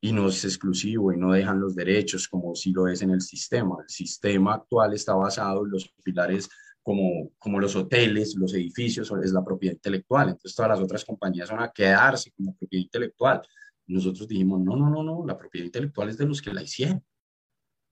Y 0.00 0.12
no 0.12 0.28
es 0.28 0.44
exclusivo 0.44 1.12
y 1.12 1.18
no 1.18 1.32
dejan 1.32 1.60
los 1.60 1.74
derechos 1.74 2.26
como 2.26 2.54
si 2.54 2.72
lo 2.72 2.88
es 2.88 3.02
en 3.02 3.10
el 3.10 3.20
sistema. 3.20 3.76
El 3.82 3.88
sistema 3.88 4.54
actual 4.54 4.94
está 4.94 5.14
basado 5.14 5.64
en 5.64 5.72
los 5.72 5.92
pilares 6.02 6.48
como, 6.82 7.30
como 7.38 7.60
los 7.60 7.76
hoteles, 7.76 8.34
los 8.36 8.54
edificios, 8.54 9.12
es 9.22 9.32
la 9.32 9.44
propiedad 9.44 9.74
intelectual. 9.74 10.30
Entonces 10.30 10.54
todas 10.54 10.70
las 10.70 10.80
otras 10.80 11.04
compañías 11.04 11.50
van 11.50 11.62
a 11.62 11.70
quedarse 11.70 12.32
como 12.32 12.56
propiedad 12.56 12.84
intelectual 12.84 13.42
nosotros 13.90 14.28
dijimos, 14.28 14.60
no, 14.60 14.76
no, 14.76 14.88
no, 14.88 15.02
no, 15.02 15.26
la 15.26 15.36
propiedad 15.36 15.66
intelectual 15.66 16.08
es 16.08 16.16
de 16.16 16.26
los 16.26 16.40
que 16.40 16.52
la 16.52 16.62
hicieron. 16.62 17.04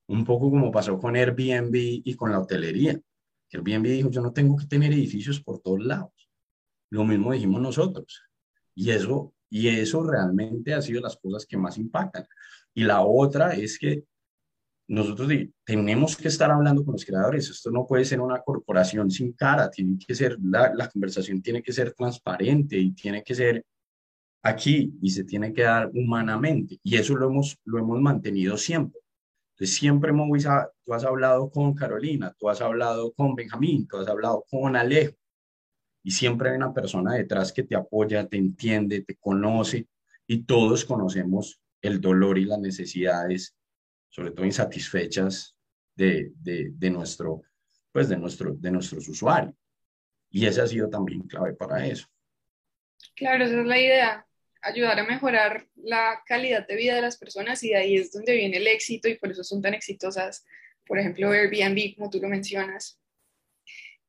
Un 0.06 0.24
poco 0.24 0.50
como 0.50 0.70
pasó 0.70 0.98
con 0.98 1.16
Airbnb 1.16 1.74
y 1.74 2.14
con 2.14 2.30
la 2.30 2.38
hotelería. 2.38 2.98
Airbnb 3.52 3.86
dijo, 3.88 4.10
yo 4.10 4.22
no 4.22 4.32
tengo 4.32 4.56
que 4.56 4.66
tener 4.66 4.92
edificios 4.92 5.42
por 5.42 5.60
todos 5.60 5.84
lados. 5.84 6.30
Lo 6.90 7.04
mismo 7.04 7.32
dijimos 7.32 7.60
nosotros. 7.60 8.22
Y 8.74 8.90
eso, 8.90 9.34
y 9.50 9.68
eso 9.68 10.02
realmente 10.02 10.74
ha 10.74 10.82
sido 10.82 11.00
las 11.00 11.16
cosas 11.16 11.46
que 11.46 11.56
más 11.56 11.78
impactan. 11.78 12.26
Y 12.74 12.84
la 12.84 13.02
otra 13.02 13.54
es 13.54 13.78
que 13.78 14.04
nosotros 14.88 15.30
tenemos 15.64 16.16
que 16.16 16.28
estar 16.28 16.50
hablando 16.50 16.84
con 16.84 16.92
los 16.92 17.04
creadores. 17.04 17.50
Esto 17.50 17.70
no 17.70 17.86
puede 17.86 18.04
ser 18.04 18.20
una 18.20 18.40
corporación 18.40 19.10
sin 19.10 19.32
cara. 19.32 19.70
Tiene 19.70 19.98
que 19.98 20.14
ser, 20.14 20.38
la, 20.42 20.72
la 20.74 20.88
conversación 20.88 21.42
tiene 21.42 21.62
que 21.62 21.72
ser 21.72 21.92
transparente 21.92 22.78
y 22.78 22.92
tiene 22.92 23.22
que 23.22 23.34
ser 23.34 23.64
aquí 24.42 24.96
y 25.02 25.10
se 25.10 25.24
tiene 25.24 25.52
que 25.52 25.62
dar 25.62 25.90
humanamente. 25.92 26.78
Y 26.82 26.96
eso 26.96 27.14
lo 27.16 27.26
hemos, 27.26 27.58
lo 27.64 27.78
hemos 27.78 28.00
mantenido 28.00 28.56
siempre. 28.56 29.00
Entonces, 29.58 29.76
siempre, 29.76 30.12
Moisés, 30.12 30.52
tú 30.84 30.94
has 30.94 31.04
hablado 31.04 31.50
con 31.50 31.74
Carolina, 31.74 32.32
tú 32.38 32.48
has 32.48 32.60
hablado 32.60 33.12
con 33.12 33.34
Benjamín, 33.34 33.86
tú 33.88 33.96
has 33.98 34.08
hablado 34.08 34.44
con 34.48 34.76
Alejo. 34.76 35.17
Y 36.02 36.10
siempre 36.12 36.50
hay 36.50 36.56
una 36.56 36.72
persona 36.72 37.14
detrás 37.14 37.52
que 37.52 37.62
te 37.62 37.76
apoya, 37.76 38.26
te 38.26 38.36
entiende, 38.36 39.02
te 39.02 39.16
conoce. 39.16 39.86
Y 40.26 40.44
todos 40.44 40.84
conocemos 40.84 41.60
el 41.82 42.00
dolor 42.00 42.38
y 42.38 42.44
las 42.44 42.58
necesidades, 42.58 43.56
sobre 44.08 44.30
todo 44.30 44.46
insatisfechas 44.46 45.56
de, 45.94 46.32
de, 46.36 46.90
nuestro, 46.90 47.42
pues 47.92 48.08
de, 48.08 48.16
nuestro, 48.16 48.54
de 48.54 48.70
nuestros 48.70 49.08
usuarios. 49.08 49.54
Y 50.30 50.46
esa 50.46 50.64
ha 50.64 50.66
sido 50.66 50.88
también 50.88 51.22
clave 51.22 51.54
para 51.54 51.86
eso. 51.86 52.06
Claro, 53.14 53.44
esa 53.44 53.60
es 53.60 53.66
la 53.66 53.80
idea 53.80 54.28
ayudar 54.62 54.98
a 54.98 55.04
mejorar 55.04 55.66
la 55.76 56.22
calidad 56.26 56.66
de 56.66 56.76
vida 56.76 56.94
de 56.94 57.02
las 57.02 57.16
personas 57.16 57.62
y 57.62 57.70
de 57.70 57.76
ahí 57.76 57.96
es 57.96 58.12
donde 58.12 58.34
viene 58.34 58.56
el 58.56 58.66
éxito 58.66 59.08
y 59.08 59.16
por 59.16 59.30
eso 59.30 59.44
son 59.44 59.62
tan 59.62 59.74
exitosas, 59.74 60.44
por 60.86 60.98
ejemplo, 60.98 61.30
Airbnb, 61.30 61.94
como 61.96 62.10
tú 62.10 62.20
lo 62.20 62.28
mencionas. 62.28 62.98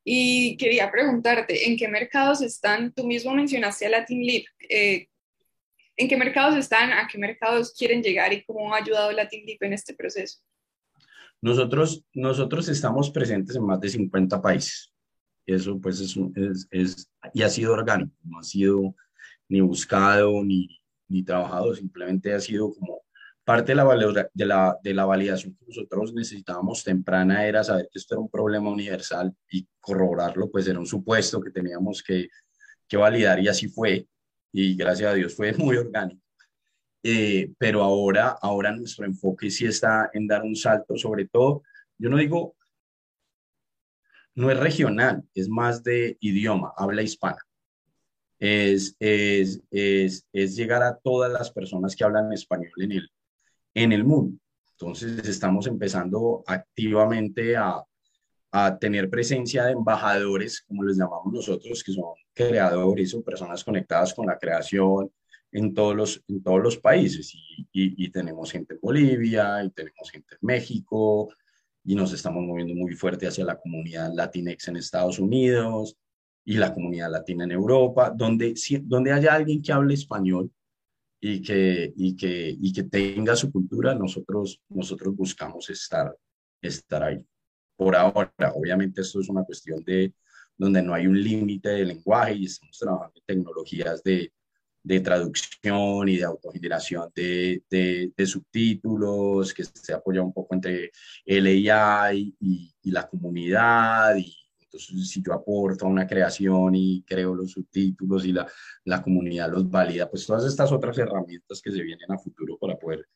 Y 0.04 0.58
quería 0.58 0.92
preguntarte, 0.92 1.68
¿en 1.68 1.78
qué 1.78 1.88
mercados 1.88 2.42
están? 2.42 2.94
Tú 2.94 3.06
mismo 3.06 3.34
mencionaste 3.34 3.86
a 3.86 3.90
Latin 3.90 4.26
Leap. 4.26 4.46
Eh, 4.70 5.08
¿En 5.98 6.08
qué 6.08 6.16
mercados 6.16 6.56
están? 6.56 6.92
¿A 6.94 7.08
qué 7.08 7.18
mercados 7.18 7.74
quieren 7.78 8.02
llegar 8.02 8.32
y 8.32 8.44
cómo 8.44 8.74
ha 8.74 8.78
ayudado 8.78 9.12
Latin 9.12 9.46
Leap 9.46 9.64
en 9.64 9.74
este 9.74 9.94
proceso? 9.94 10.40
Nosotros, 11.42 12.04
nosotros 12.14 12.68
estamos 12.70 13.12
presentes 13.12 13.56
en 13.56 13.66
más 13.66 13.80
de 13.80 13.90
50 13.90 14.42
países. 14.42 14.94
Eso 15.46 15.80
pues 15.80 16.00
es, 16.00 16.16
es, 16.36 16.68
es, 16.72 17.12
y 17.34 17.42
ha 17.42 17.50
sido 17.50 17.74
orgánico, 17.74 18.16
no 18.24 18.40
ha 18.40 18.44
sido 18.44 18.96
ni 19.48 19.62
buscado 19.62 20.44
ni, 20.44 20.80
ni 21.08 21.24
trabajado, 21.24 21.74
simplemente 21.74 22.34
ha 22.34 22.40
sido 22.40 22.72
como 22.74 23.02
parte 23.50 23.72
de 23.72 23.76
la, 23.78 24.30
de, 24.32 24.46
la, 24.46 24.78
de 24.84 24.94
la 24.94 25.06
validación 25.06 25.56
que 25.56 25.66
nosotros 25.66 26.14
necesitábamos 26.14 26.84
temprana 26.84 27.48
era 27.48 27.64
saber 27.64 27.90
que 27.92 27.98
esto 27.98 28.14
era 28.14 28.22
un 28.22 28.30
problema 28.30 28.70
universal 28.70 29.36
y 29.50 29.68
corroborarlo, 29.80 30.52
pues 30.52 30.68
era 30.68 30.78
un 30.78 30.86
supuesto 30.86 31.42
que 31.42 31.50
teníamos 31.50 32.04
que, 32.04 32.28
que 32.88 32.96
validar 32.96 33.40
y 33.40 33.48
así 33.48 33.68
fue. 33.68 34.08
Y 34.52 34.76
gracias 34.76 35.12
a 35.12 35.16
Dios 35.16 35.36
fue 35.36 35.52
muy 35.58 35.78
orgánico. 35.78 36.22
Eh, 37.02 37.52
pero 37.58 37.82
ahora, 37.82 38.38
ahora 38.40 38.72
nuestro 38.72 39.08
enfoque 39.08 39.50
sí 39.50 39.66
está 39.66 40.12
en 40.14 40.28
dar 40.28 40.44
un 40.44 40.56
salto, 40.56 40.96
sobre 40.96 41.28
todo, 41.28 41.64
yo 41.98 42.08
no 42.12 42.18
digo, 42.18 42.56
no 44.36 44.52
es 44.52 44.60
regional, 44.60 45.24
es 45.34 45.50
más 45.50 45.82
de 45.84 46.18
idioma, 46.20 46.72
habla 46.78 47.02
hispana. 47.02 47.40
Es, 48.38 48.96
es, 49.00 49.60
es, 49.72 50.28
es 50.32 50.56
llegar 50.56 50.84
a 50.84 51.00
todas 51.00 51.32
las 51.32 51.50
personas 51.50 51.96
que 51.96 52.04
hablan 52.04 52.32
español 52.32 52.72
en 52.78 52.92
el, 52.92 53.10
en 53.74 53.92
el 53.92 54.04
mundo. 54.04 54.38
Entonces 54.72 55.28
estamos 55.28 55.68
empezando 55.68 56.44
activamente 56.48 57.58
a, 57.58 57.84
a 58.52 58.78
tener 58.80 59.10
presencia 59.10 59.66
de 59.66 59.74
embajadores, 59.74 60.62
como 60.62 60.84
les 60.84 60.98
llamamos 60.98 61.34
nosotros, 61.34 61.84
que 61.84 61.92
son 61.92 62.14
creadores 62.34 63.14
o 63.14 63.24
personas 63.24 63.64
conectadas 63.64 64.14
con 64.14 64.28
la 64.28 64.38
creación 64.38 65.12
en 65.52 65.74
todos 65.74 65.96
los, 65.96 66.24
en 66.28 66.42
todos 66.42 66.62
los 66.62 66.78
países. 66.78 67.34
Y, 67.34 67.62
y, 67.72 68.06
y, 68.06 68.10
tenemos 68.10 68.52
gente 68.52 68.76
en 68.76 68.80
Bolivia, 68.82 69.64
y 69.64 69.70
tenemos 69.72 70.10
gente 70.12 70.36
en 70.36 70.40
México, 70.42 71.30
y 71.84 71.96
nos 71.96 72.14
estamos 72.14 72.44
moviendo 72.44 72.76
muy 72.76 72.94
fuerte 72.96 73.28
hacia 73.28 73.46
la 73.46 73.58
comunidad 73.58 74.14
latinex 74.14 74.68
en 74.68 74.78
Estados 74.78 75.20
Unidos 75.20 75.98
y 76.46 76.54
la 76.54 76.74
comunidad 76.74 77.12
latina 77.12 77.44
en 77.44 77.52
Europa, 77.52 78.12
donde, 78.16 78.54
donde 78.84 79.12
haya 79.12 79.34
alguien 79.34 79.62
que 79.62 79.72
hable 79.72 79.94
español 79.94 80.52
y 81.20 81.42
que, 81.42 81.94
y 81.96 82.16
que, 82.16 82.56
y 82.60 82.74
que 82.74 82.84
tenga 82.84 83.36
su 83.36 83.52
cultura, 83.52 83.94
nosotros, 83.94 84.62
nosotros 84.70 85.16
buscamos 85.16 85.70
estar, 85.70 86.16
estar 86.62 87.04
ahí. 87.04 87.26
Por 87.76 87.96
ahora, 87.96 88.54
obviamente 88.56 89.02
esto 89.02 89.20
es 89.20 89.30
una 89.30 89.44
cuestión 89.44 89.84
de 89.84 90.14
donde 90.58 90.82
no 90.82 90.94
hay 90.94 91.08
un 91.08 91.22
límite 91.22 91.70
de 91.70 91.86
lenguaje 91.86 92.34
y 92.34 92.46
estamos 92.46 92.78
trabajando 92.78 93.14
en 93.20 93.26
tecnologías 93.26 94.04
de, 94.04 94.34
de 94.84 95.00
traducción 95.00 96.10
y 96.10 96.18
de 96.18 96.24
autogeneración 96.26 97.10
de, 97.16 97.64
de, 97.70 98.12
de, 98.16 98.26
subtítulos, 98.26 99.54
que 99.54 99.64
se 99.64 99.94
apoya 99.94 100.22
un 100.22 100.34
poco 100.34 100.56
entre 100.56 100.92
el 101.26 101.70
AI 101.72 102.36
y, 102.40 102.74
y 102.82 102.92
la 102.92 103.08
comunidad 103.08 104.16
y 104.18 104.36
entonces, 104.72 105.10
si 105.10 105.24
yo 105.24 105.34
aporto 105.34 105.86
a 105.86 105.90
una 105.90 106.06
creación 106.06 106.76
y 106.76 107.02
creo 107.02 107.34
los 107.34 107.52
subtítulos 107.52 108.26
y 108.26 108.32
la, 108.32 108.48
la 108.84 109.02
comunidad 109.02 109.52
los 109.52 109.70
valida, 109.70 110.10
pues 110.10 110.28
todas 110.28 110.46
estas 110.46 110.72
otras 110.72 110.98
herramientas 111.00 111.62
que 111.62 111.72
se 111.72 111.82
vienen 111.82 112.12
a 112.12 112.20
futuro 112.20 112.58
para 112.58 112.78
poder 112.78 113.08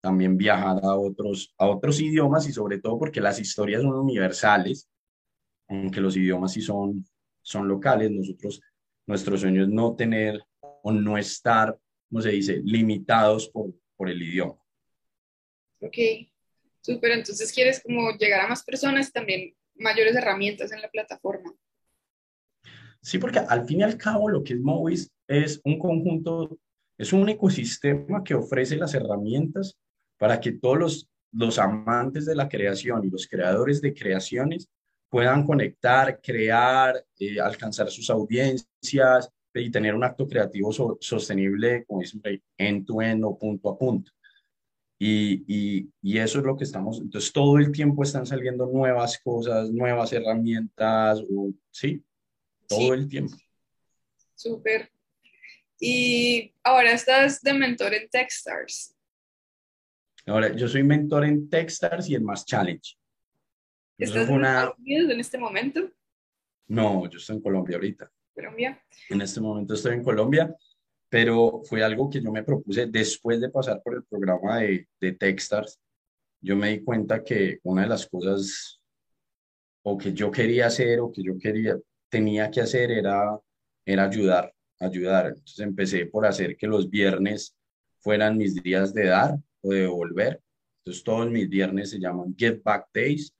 también 0.00 0.36
viajar 0.36 0.80
a 0.82 0.96
otros, 0.96 1.54
a 1.56 1.68
otros 1.68 2.00
idiomas 2.00 2.48
y 2.48 2.52
sobre 2.52 2.78
todo 2.78 2.98
porque 2.98 3.20
las 3.20 3.38
historias 3.38 3.82
son 3.82 3.94
universales, 3.94 4.88
aunque 5.68 6.00
los 6.00 6.16
idiomas 6.16 6.52
sí 6.52 6.62
son, 6.62 7.04
son 7.42 7.68
locales, 7.68 8.10
nosotros, 8.10 8.60
nuestro 9.06 9.38
sueño 9.38 9.62
es 9.62 9.68
no 9.68 9.94
tener 9.94 10.42
o 10.60 10.90
no 10.92 11.16
estar, 11.16 11.78
¿cómo 12.08 12.22
se 12.22 12.30
dice?, 12.30 12.60
limitados 12.64 13.48
por, 13.48 13.72
por 13.96 14.08
el 14.08 14.20
idioma. 14.20 14.56
Ok, 15.80 15.96
súper, 16.80 17.12
entonces 17.12 17.52
quieres 17.52 17.80
como 17.80 18.10
llegar 18.18 18.40
a 18.40 18.48
más 18.48 18.64
personas 18.64 19.12
también 19.12 19.54
mayores 19.78 20.14
herramientas 20.16 20.72
en 20.72 20.82
la 20.82 20.88
plataforma. 20.88 21.54
Sí, 23.00 23.18
porque 23.18 23.38
al 23.38 23.64
fin 23.64 23.80
y 23.80 23.82
al 23.84 23.96
cabo 23.96 24.28
lo 24.28 24.42
que 24.42 24.54
es 24.54 24.60
Movis 24.60 25.10
es 25.26 25.60
un 25.64 25.78
conjunto, 25.78 26.58
es 26.98 27.12
un 27.12 27.28
ecosistema 27.28 28.24
que 28.24 28.34
ofrece 28.34 28.76
las 28.76 28.94
herramientas 28.94 29.78
para 30.18 30.40
que 30.40 30.52
todos 30.52 30.78
los, 30.78 31.08
los 31.32 31.58
amantes 31.58 32.26
de 32.26 32.34
la 32.34 32.48
creación 32.48 33.04
y 33.04 33.10
los 33.10 33.26
creadores 33.26 33.80
de 33.80 33.94
creaciones 33.94 34.68
puedan 35.08 35.46
conectar, 35.46 36.20
crear, 36.20 37.02
eh, 37.18 37.40
alcanzar 37.40 37.90
sus 37.90 38.10
audiencias 38.10 39.30
y 39.54 39.70
tener 39.70 39.94
un 39.94 40.04
acto 40.04 40.26
creativo 40.28 40.70
sostenible, 41.00 41.84
como 41.86 42.00
dicen, 42.00 42.20
end-to-end 42.56 43.24
o 43.24 43.38
punto 43.38 43.70
a 43.70 43.78
punto. 43.78 44.12
Y, 45.00 45.44
y, 45.46 45.92
y, 46.02 46.18
eso 46.18 46.40
es 46.40 46.44
lo 46.44 46.56
que 46.56 46.64
estamos, 46.64 47.00
entonces 47.00 47.32
todo 47.32 47.58
el 47.58 47.70
tiempo 47.70 48.02
están 48.02 48.26
saliendo 48.26 48.66
nuevas 48.66 49.16
cosas, 49.20 49.70
nuevas 49.70 50.12
herramientas, 50.12 51.22
sí, 51.70 52.02
todo 52.66 52.94
el 52.94 53.08
tiempo. 53.08 53.36
Súper. 54.34 54.90
Y 55.80 56.52
ahora 56.64 56.92
estás 56.92 57.40
de 57.42 57.54
mentor 57.54 57.94
en 57.94 58.08
Techstars. 58.08 58.96
Ahora, 60.26 60.54
yo 60.54 60.68
soy 60.68 60.82
mentor 60.82 61.24
en 61.24 61.48
Techstars 61.48 62.08
y 62.10 62.16
en 62.16 62.24
Más 62.24 62.44
Challenge. 62.44 62.96
¿Estás 63.96 64.28
en 64.28 64.44
Estados 64.44 64.78
Unidos 64.78 65.10
en 65.10 65.20
este 65.20 65.38
momento? 65.38 65.90
No, 66.66 67.08
yo 67.08 67.18
estoy 67.18 67.36
en 67.36 67.42
Colombia 67.42 67.76
ahorita. 67.76 68.10
Colombia. 68.34 68.84
En 69.08 69.20
este 69.22 69.40
momento 69.40 69.74
estoy 69.74 69.94
en 69.94 70.04
Colombia 70.04 70.54
pero 71.08 71.62
fue 71.64 71.82
algo 71.82 72.10
que 72.10 72.20
yo 72.20 72.30
me 72.30 72.42
propuse 72.44 72.86
después 72.86 73.40
de 73.40 73.50
pasar 73.50 73.82
por 73.82 73.94
el 73.94 74.04
programa 74.04 74.58
de, 74.58 74.88
de 75.00 75.12
Techstars. 75.12 75.78
Yo 76.40 76.56
me 76.56 76.70
di 76.70 76.84
cuenta 76.84 77.24
que 77.24 77.58
una 77.62 77.82
de 77.82 77.88
las 77.88 78.06
cosas 78.06 78.80
o 79.82 79.96
que 79.96 80.12
yo 80.12 80.30
quería 80.30 80.66
hacer 80.66 81.00
o 81.00 81.10
que 81.10 81.22
yo 81.22 81.38
quería, 81.38 81.76
tenía 82.08 82.50
que 82.50 82.60
hacer 82.60 82.90
era, 82.90 83.38
era 83.84 84.04
ayudar, 84.04 84.52
ayudar. 84.80 85.28
Entonces 85.28 85.60
empecé 85.60 86.06
por 86.06 86.26
hacer 86.26 86.56
que 86.56 86.66
los 86.66 86.90
viernes 86.90 87.56
fueran 87.98 88.36
mis 88.36 88.62
días 88.62 88.92
de 88.92 89.06
dar 89.06 89.38
o 89.62 89.70
de 89.70 89.80
devolver. 89.80 90.40
Entonces 90.80 91.02
todos 91.02 91.30
mis 91.30 91.48
viernes 91.48 91.90
se 91.90 91.98
llaman 91.98 92.34
Get 92.36 92.62
Back 92.62 92.88
Days 92.92 93.34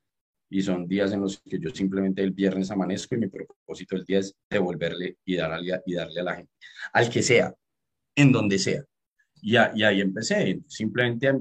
y 0.51 0.63
son 0.63 0.87
días 0.87 1.13
en 1.13 1.21
los 1.21 1.41
que 1.41 1.59
yo 1.59 1.71
simplemente 1.71 2.23
el 2.23 2.31
viernes 2.31 2.71
amanezco 2.71 3.15
y 3.15 3.19
mi 3.19 3.29
propósito 3.29 3.97
el 3.97 4.05
día 4.05 4.21
es 4.21 4.35
devolverle 4.49 5.19
y 5.25 5.37
darle, 5.37 5.83
y 5.85 5.95
darle 5.95 6.21
a 6.21 6.25
la 6.25 6.37
gente, 6.37 6.53
al 6.93 7.11
que 7.11 7.23
sea, 7.23 7.55
en 8.15 8.33
donde 8.33 8.59
sea. 8.59 8.83
Y, 9.41 9.53
y 9.53 9.83
ahí 9.83 10.01
empecé, 10.01 10.61
simplemente, 10.67 11.33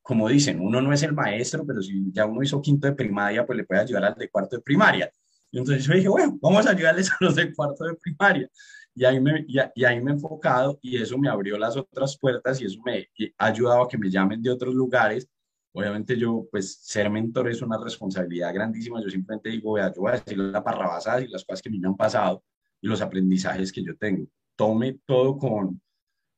como 0.00 0.28
dicen, 0.28 0.60
uno 0.60 0.80
no 0.80 0.92
es 0.92 1.02
el 1.02 1.12
maestro, 1.12 1.66
pero 1.66 1.82
si 1.82 2.10
ya 2.12 2.26
uno 2.26 2.42
hizo 2.42 2.62
quinto 2.62 2.86
de 2.86 2.94
primaria, 2.94 3.44
pues 3.44 3.56
le 3.56 3.64
puede 3.64 3.80
ayudar 3.80 4.04
al 4.04 4.14
de 4.14 4.28
cuarto 4.28 4.56
de 4.56 4.62
primaria. 4.62 5.10
Y 5.50 5.58
entonces 5.58 5.84
yo 5.84 5.94
dije, 5.94 6.08
bueno, 6.08 6.38
vamos 6.40 6.66
a 6.66 6.70
ayudarles 6.70 7.10
a 7.10 7.16
los 7.20 7.34
de 7.34 7.52
cuarto 7.52 7.84
de 7.84 7.94
primaria. 7.96 8.48
Y 8.94 9.04
ahí, 9.04 9.20
me, 9.20 9.44
y 9.46 9.84
ahí 9.84 10.00
me 10.00 10.10
he 10.10 10.14
enfocado 10.14 10.78
y 10.82 11.00
eso 11.00 11.16
me 11.16 11.28
abrió 11.28 11.56
las 11.56 11.76
otras 11.76 12.18
puertas 12.18 12.60
y 12.60 12.66
eso 12.66 12.80
me 12.84 13.08
ha 13.38 13.46
ayudado 13.46 13.82
a 13.82 13.88
que 13.88 13.96
me 13.96 14.10
llamen 14.10 14.42
de 14.42 14.50
otros 14.50 14.74
lugares 14.74 15.28
Obviamente 15.72 16.18
yo, 16.18 16.48
pues 16.50 16.74
ser 16.82 17.10
mentor 17.10 17.48
es 17.48 17.62
una 17.62 17.78
responsabilidad 17.78 18.52
grandísima. 18.52 19.00
Yo 19.02 19.08
simplemente 19.08 19.50
digo, 19.50 19.74
vea, 19.74 19.92
yo 19.92 20.02
voy 20.02 20.10
a 20.10 20.14
decir 20.14 20.36
las 20.38 20.62
parrabasadas 20.62 21.22
y 21.22 21.28
las 21.28 21.44
cosas 21.44 21.62
que 21.62 21.70
me 21.70 21.86
han 21.86 21.96
pasado 21.96 22.42
y 22.80 22.88
los 22.88 23.00
aprendizajes 23.00 23.70
que 23.70 23.84
yo 23.84 23.96
tengo. 23.96 24.26
Tome 24.56 24.98
todo 25.06 25.38
con, 25.38 25.80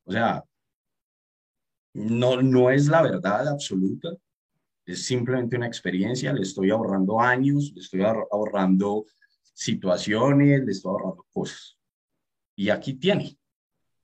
o 0.05 0.11
sea, 0.11 0.43
no, 1.93 2.41
no 2.41 2.69
es 2.69 2.87
la 2.87 3.01
verdad 3.01 3.47
absoluta, 3.47 4.09
es 4.85 5.05
simplemente 5.05 5.55
una 5.55 5.67
experiencia, 5.67 6.33
le 6.33 6.41
estoy 6.41 6.69
ahorrando 6.69 7.19
años, 7.19 7.71
le 7.73 7.81
estoy 7.81 8.01
ahorrando 8.03 9.05
situaciones, 9.53 10.63
le 10.63 10.71
estoy 10.71 10.91
ahorrando 10.91 11.25
cosas. 11.31 11.77
Y 12.55 12.69
aquí 12.69 12.93
tiene, 12.93 13.35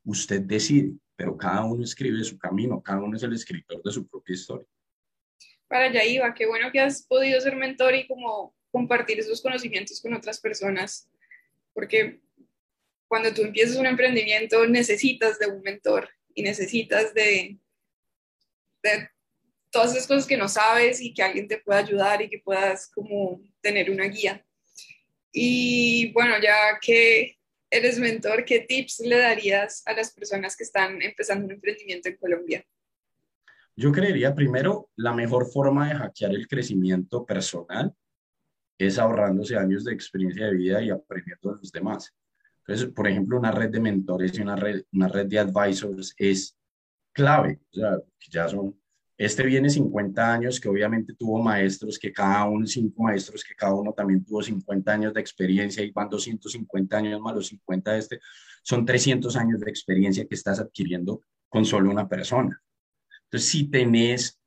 usted 0.06 0.42
decide, 0.42 0.96
pero 1.16 1.38
cada 1.38 1.66
uno 1.66 1.84
escribe 1.84 2.24
su 2.24 2.38
camino, 2.38 2.82
cada 2.82 3.04
uno 3.04 3.16
es 3.16 3.24
el 3.24 3.34
escritor 3.34 3.84
de 3.84 3.92
su 3.92 4.08
propia 4.08 4.34
historia 4.34 4.68
para 5.70 5.86
allá 5.86 6.04
iba. 6.04 6.34
Qué 6.34 6.46
bueno 6.46 6.72
que 6.72 6.82
has 6.82 7.04
podido 7.04 7.40
ser 7.40 7.56
mentor 7.56 7.96
y 7.96 8.08
como 8.08 8.54
compartir 8.72 9.20
esos 9.20 9.42
conocimientos 9.42 10.02
con 10.02 10.14
otras 10.14 10.40
personas, 10.40 11.10
porque 11.74 12.20
cuando 13.08 13.34
tú 13.34 13.42
empiezas 13.42 13.78
un 13.78 13.86
emprendimiento 13.86 14.68
necesitas 14.68 15.40
de 15.40 15.48
un 15.48 15.62
mentor 15.62 16.10
y 16.36 16.44
necesitas 16.44 17.14
de, 17.14 17.58
de 18.84 19.10
todas 19.72 19.92
esas 19.92 20.08
cosas 20.08 20.28
que 20.28 20.38
no 20.38 20.48
sabes 20.48 21.02
y 21.02 21.14
que 21.14 21.24
alguien 21.24 21.48
te 21.48 21.58
pueda 21.58 21.80
ayudar 21.80 22.22
y 22.22 22.30
que 22.30 22.40
puedas 22.40 22.90
como 22.92 23.42
tener 23.62 23.90
una 23.90 24.06
guía. 24.06 24.46
Y 25.32 26.12
bueno, 26.12 26.36
ya 26.42 26.80
que 26.82 27.38
eres 27.70 28.00
mentor, 28.00 28.46
¿qué 28.46 28.62
tips 28.62 29.02
le 29.02 29.18
darías 29.18 29.84
a 29.86 29.94
las 29.94 30.12
personas 30.12 30.56
que 30.56 30.64
están 30.64 31.02
empezando 31.02 31.46
un 31.46 31.52
emprendimiento 31.52 32.10
en 32.10 32.18
Colombia? 32.18 32.66
Yo 33.80 33.94
creería 33.94 34.36
primero, 34.36 34.90
la 34.98 35.14
mejor 35.14 35.46
forma 35.46 35.88
de 35.88 35.96
hackear 35.96 36.32
el 36.32 36.50
crecimiento 36.50 37.26
personal 37.26 37.96
es 38.78 39.00
ahorrándose 39.00 39.56
años 39.56 39.86
de 39.86 39.94
experiencia 39.94 40.48
de 40.48 40.54
vida 40.54 40.84
y 40.84 40.90
aprendiendo 40.90 41.52
de 41.52 41.60
los 41.62 41.72
demás. 41.72 42.14
Entonces, 42.58 42.90
por 42.94 43.08
ejemplo, 43.08 43.40
una 43.40 43.54
red 43.54 43.70
de 43.70 43.80
mentores 43.80 44.38
y 44.38 44.42
una 44.42 44.58
red, 44.58 44.84
una 44.92 45.08
red 45.08 45.28
de 45.28 45.40
advisors 45.40 46.14
es 46.18 46.58
clave. 47.14 47.62
Ya 48.30 48.50
son, 48.50 48.78
este 49.18 49.44
viene 49.44 49.70
50 49.70 50.34
años, 50.34 50.60
que 50.60 50.68
obviamente 50.68 51.14
tuvo 51.14 51.42
maestros, 51.42 51.98
que 51.98 52.12
cada 52.12 52.44
uno, 52.50 52.68
cinco 52.68 53.04
maestros, 53.04 53.46
que 53.46 53.56
cada 53.56 53.76
uno 53.76 53.94
también 53.94 54.26
tuvo 54.26 54.44
50 54.44 54.92
años 54.92 55.14
de 55.14 55.22
experiencia 55.22 55.82
y 55.82 55.92
van 55.92 56.10
250 56.10 56.98
años 56.98 57.22
más 57.22 57.34
los 57.34 57.48
50 57.48 57.94
de 57.94 58.00
este, 58.00 58.20
son 58.62 58.84
300 58.84 59.38
años 59.38 59.62
de 59.62 59.70
experiencia 59.70 60.26
que 60.26 60.36
estás 60.36 60.60
adquiriendo 60.60 61.22
con 61.48 61.64
solo 61.64 61.90
una 61.90 62.10
persona. 62.10 62.62
Entonces, 63.30 63.50
si 63.50 63.70
tenés 63.70 64.40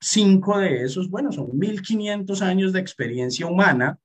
cinco 0.00 0.58
de 0.58 0.82
esos, 0.82 1.08
bueno, 1.08 1.30
son 1.30 1.56
1500 1.56 2.42
años 2.42 2.72
de 2.72 2.80
experiencia 2.80 3.46
humana 3.46 3.98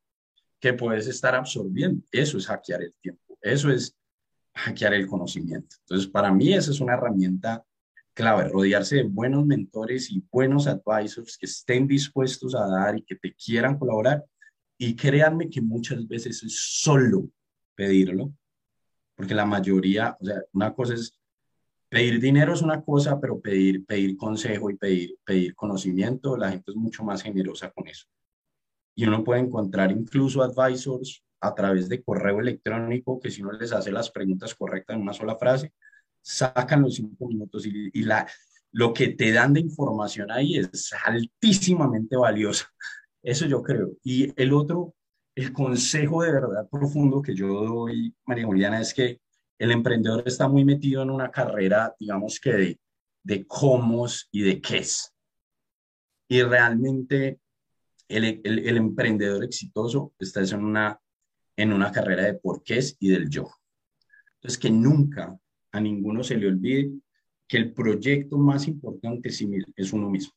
que 0.60 0.74
puedes 0.74 1.08
estar 1.08 1.34
absorbiendo. 1.34 2.04
Eso 2.12 2.38
es 2.38 2.46
hackear 2.46 2.84
el 2.84 2.94
tiempo, 3.02 3.38
eso 3.42 3.72
es 3.72 3.98
hackear 4.54 4.94
el 4.94 5.08
conocimiento. 5.08 5.76
Entonces, 5.80 6.08
para 6.08 6.32
mí 6.32 6.54
esa 6.54 6.72
es 6.72 6.80
una 6.80 6.94
herramienta 6.94 7.66
clave, 8.14 8.48
rodearse 8.50 8.98
de 8.98 9.04
buenos 9.04 9.46
mentores 9.48 10.12
y 10.12 10.24
buenos 10.32 10.68
advisors 10.68 11.38
que 11.38 11.48
estén 11.48 11.88
dispuestos 11.88 12.54
a 12.54 12.68
dar 12.68 12.96
y 12.96 13.02
que 13.02 13.16
te 13.16 13.34
quieran 13.34 13.78
colaborar. 13.78 14.24
Y 14.78 14.96
créanme 14.96 15.50
que 15.50 15.62
muchas 15.62 16.08
veces 16.08 16.44
es 16.44 16.56
solo 16.82 17.30
pedirlo, 17.74 18.32
porque 19.16 19.34
la 19.34 19.46
mayoría, 19.46 20.16
o 20.20 20.26
sea, 20.26 20.42
una 20.54 20.74
cosa 20.74 20.94
es 20.94 21.20
pedir 21.94 22.20
dinero 22.20 22.54
es 22.54 22.64
una 22.64 22.82
cosa, 22.82 23.20
pero 23.20 23.40
pedir, 23.40 23.86
pedir 23.86 24.18
consejo 24.18 24.72
y 24.72 24.78
pedir, 24.78 25.16
pedir 25.24 25.54
conocimiento, 25.54 26.36
la 26.36 26.50
gente 26.50 26.72
es 26.72 26.76
mucho 26.76 27.04
más 27.04 27.22
generosa 27.22 27.70
con 27.70 27.88
eso. 27.88 28.08
Y 28.96 29.06
uno 29.06 29.24
puede 29.24 29.42
encontrar 29.42 29.92
incluso 29.92 30.42
advisors 30.42 31.24
a 31.40 31.54
través 31.54 31.88
de 31.90 32.02
correo 32.02 32.40
electrónico 32.40 33.20
que 33.20 33.30
si 33.30 33.44
uno 33.44 33.52
les 33.52 33.72
hace 33.74 33.92
las 33.92 34.10
preguntas 34.10 34.56
correctas 34.56 34.96
en 34.96 35.04
una 35.04 35.14
sola 35.14 35.36
frase, 35.36 35.72
sacan 36.20 36.82
los 36.82 36.96
cinco 36.96 37.28
minutos 37.28 37.64
y, 37.68 37.92
y 37.94 38.02
la, 38.02 38.28
lo 38.72 38.92
que 38.92 39.10
te 39.10 39.32
dan 39.32 39.54
de 39.54 39.60
información 39.60 40.32
ahí 40.32 40.58
es 40.58 40.92
altísimamente 41.06 42.18
valiosa. 42.18 42.74
Eso 43.22 43.46
yo 43.46 43.62
creo. 43.62 43.92
Y 44.04 44.34
el 44.42 44.52
otro, 44.54 44.96
el 45.36 45.54
consejo 45.54 46.24
de 46.24 46.32
verdad 46.32 46.68
profundo 46.72 47.22
que 47.22 47.36
yo 47.36 47.48
doy, 47.50 48.16
María 48.26 48.48
Juliana, 48.48 48.82
es 48.82 48.96
que 48.96 49.20
el 49.60 49.72
emprendedor 49.72 50.24
está 50.26 50.48
muy 50.48 50.66
metido 50.66 51.04
en 51.04 51.10
una 51.10 51.32
carrera, 51.32 51.96
digamos 52.00 52.40
que 52.40 52.54
de, 52.54 52.80
de 53.24 53.46
cómo 53.46 54.06
y 54.32 54.42
de 54.42 54.62
qué 54.62 54.80
es. 54.80 55.14
Y 56.28 56.42
realmente 56.42 57.40
el, 58.08 58.42
el, 58.44 58.78
emprendedor 58.78 59.44
exitoso 59.44 60.14
está 60.20 60.42
en 60.42 60.64
una, 60.64 61.00
en 61.56 61.74
una 61.74 61.92
carrera 61.92 62.24
de 62.24 62.34
por 62.36 62.64
qué 62.64 62.80
y 63.00 63.10
del 63.10 63.30
yo. 63.30 63.50
Entonces, 64.36 64.60
que 64.60 64.70
nunca 64.70 65.38
a 65.72 65.80
ninguno 65.80 66.24
se 66.24 66.38
le 66.38 66.48
olvide 66.48 66.92
que 67.48 67.58
el 67.58 67.74
proyecto 67.74 68.38
más 68.38 68.68
importante 68.68 69.30
es 69.30 69.94
uno 69.94 70.10
mismo. 70.10 70.34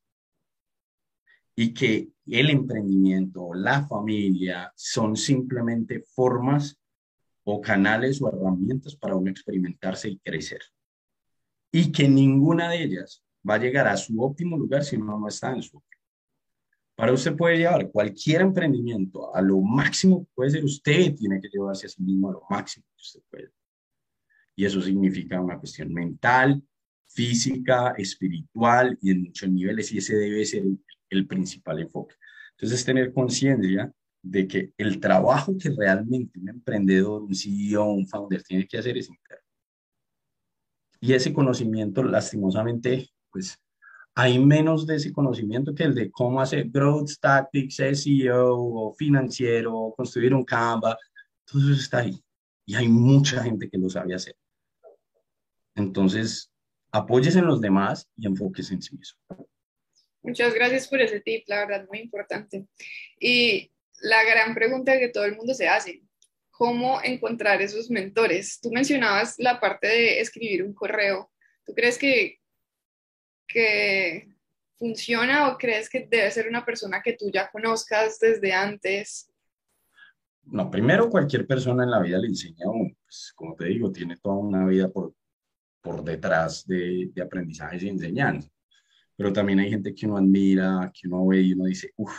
Y 1.55 1.73
que 1.73 2.11
el 2.27 2.51
emprendimiento, 2.51 3.55
la 3.55 3.87
familia, 3.87 4.73
son 4.77 5.17
simplemente 5.17 6.05
formas 6.15 6.79
o 7.49 7.61
canales 7.61 8.21
o 8.21 8.29
herramientas 8.29 8.97
para 8.97 9.15
uno 9.15 9.31
experimentarse 9.31 10.09
y 10.09 10.19
crecer. 10.19 10.61
Y 11.71 11.93
que 11.93 12.09
ninguna 12.09 12.69
de 12.69 12.83
ellas 12.83 13.23
va 13.49 13.55
a 13.55 13.59
llegar 13.59 13.87
a 13.87 13.97
su 13.97 14.21
óptimo 14.21 14.59
lugar 14.59 14.83
si 14.83 14.97
uno 14.97 15.17
no 15.17 15.29
está 15.29 15.53
en 15.53 15.63
su 15.63 15.77
óptimo. 15.77 16.03
Para 16.97 17.13
usted 17.13 17.37
puede 17.37 17.59
llevar 17.59 17.91
cualquier 17.93 18.41
emprendimiento 18.41 19.33
a 19.33 19.41
lo 19.43 19.61
máximo 19.61 20.25
que 20.25 20.31
puede 20.35 20.51
ser, 20.51 20.65
usted 20.65 21.15
tiene 21.15 21.41
que 21.41 21.49
llevarse 21.49 21.87
a 21.87 21.89
sí 21.89 22.03
mismo 22.03 22.31
a 22.31 22.33
lo 22.33 22.43
máximo 22.51 22.85
que 22.97 23.03
usted 23.03 23.21
puede. 23.31 23.53
Y 24.57 24.65
eso 24.65 24.81
significa 24.83 25.41
una 25.41 25.59
cuestión 25.59 25.93
mental, 25.93 26.61
física, 27.07 27.95
espiritual 27.97 28.99
y 29.01 29.13
en 29.13 29.23
muchos 29.23 29.49
niveles, 29.49 29.93
y 29.93 29.99
ese 29.99 30.17
debe 30.17 30.45
ser 30.45 30.65
el, 31.11 31.27
principal 31.29 31.79
enfoque. 31.79 32.17
Entonces, 32.57 32.85
tener 32.85 33.13
conciencia 33.13 33.93
de 34.29 34.49
que 34.49 34.73
el 34.77 34.99
trabajo 34.99 35.57
que 35.57 35.71
realmente 35.71 36.39
un 36.41 36.49
emprendedor, 36.49 37.23
un 37.23 37.35
CEO, 37.35 37.85
un 37.85 38.07
founder 38.07 38.43
tiene 38.43 38.67
que 38.67 38.79
hacer 38.79 38.99
es 38.99 39.09
interno. 39.09 39.45
Y 41.01 41.13
ese 41.13 41.33
conocimiento, 41.33 42.03
lastimosamente, 42.03 43.09
pues 43.31 43.57
hay 44.15 44.39
menos 44.39 44.87
de 44.87 44.97
ese 44.97 45.13
conocimiento 45.13 45.75
que 45.75 45.85
el 45.85 45.95
de 45.95 46.11
cómo 46.11 46.41
hacer 46.41 46.69
growth 46.69 47.13
tactics, 47.21 47.77
SEO, 47.77 48.57
o 48.57 48.95
financiero, 48.95 49.95
construir 49.97 50.35
un 50.35 50.43
Canva, 50.43 50.97
todo 51.45 51.63
eso 51.71 51.81
está 51.81 51.99
ahí. 51.99 52.19
Y 52.65 52.75
hay 52.75 52.89
mucha 52.89 53.43
gente 53.45 53.69
que 53.71 53.79
lo 53.79 53.89
sabe 53.89 54.15
hacer. 54.15 54.35
Entonces, 55.77 56.51
apóyese 56.91 57.39
en 57.39 57.47
los 57.47 57.61
demás 57.61 58.09
y 58.17 58.27
enfóquese 58.27 58.75
en 58.75 58.83
sí 58.83 58.97
mismo. 58.97 59.21
Muchas 60.23 60.53
gracias 60.53 60.89
por 60.89 61.01
ese 61.01 61.21
tip, 61.21 61.45
la 61.47 61.67
verdad, 61.67 61.87
muy 61.89 62.01
importante. 62.01 62.67
Y 63.21 63.71
la 64.03 64.25
gran 64.25 64.55
pregunta 64.55 64.99
que 64.99 65.09
todo 65.09 65.25
el 65.25 65.37
mundo 65.37 65.55
se 65.55 65.69
hace, 65.69 66.03
¿cómo 66.51 67.01
encontrar 67.03 67.61
esos 67.61 67.91
mentores? 67.91 68.61
Tú 68.61 68.71
mencionabas 68.71 69.35
la 69.39 69.61
parte 69.61 69.87
de 69.87 70.21
escribir 70.21 70.65
un 70.65 70.75
correo. 70.75 71.31
¿Tú 71.65 71.75
crees 71.75 71.99
que, 71.99 72.41
que 73.47 74.29
funciona 74.77 75.49
o 75.49 75.59
crees 75.59 75.89
que 75.89 76.07
debe 76.09 76.31
ser 76.31 76.49
una 76.49 76.65
persona 76.65 77.03
que 77.03 77.15
tú 77.15 77.31
ya 77.31 77.51
conozcas 77.51 78.19
desde 78.19 78.53
antes? 78.53 79.31
No, 80.45 80.71
primero 80.71 81.11
cualquier 81.11 81.47
persona 81.47 81.85
en 81.85 81.91
la 81.91 82.01
vida 82.01 82.19
le 82.19 82.29
enseña 82.29 82.67
pues, 83.03 83.33
como 83.35 83.57
te 83.57 83.67
digo, 83.67 83.91
tiene 83.91 84.17
toda 84.17 84.37
una 84.37 84.67
vida 84.67 84.89
por, 84.89 85.13
por 85.81 86.05
detrás 86.05 86.67
de, 86.67 87.11
de 87.13 87.23
aprendizajes 87.23 87.83
y 87.83 87.89
enseñanza. 87.89 88.49
Pero 89.17 89.33
también 89.33 89.59
hay 89.61 89.71
gente 89.71 89.95
que 89.95 90.07
uno 90.07 90.19
admira, 90.19 90.93
que 90.95 91.09
uno 91.09 91.27
ve 91.27 91.41
y 91.41 91.53
uno 91.55 91.65
dice, 91.65 91.93
uff, 91.97 92.17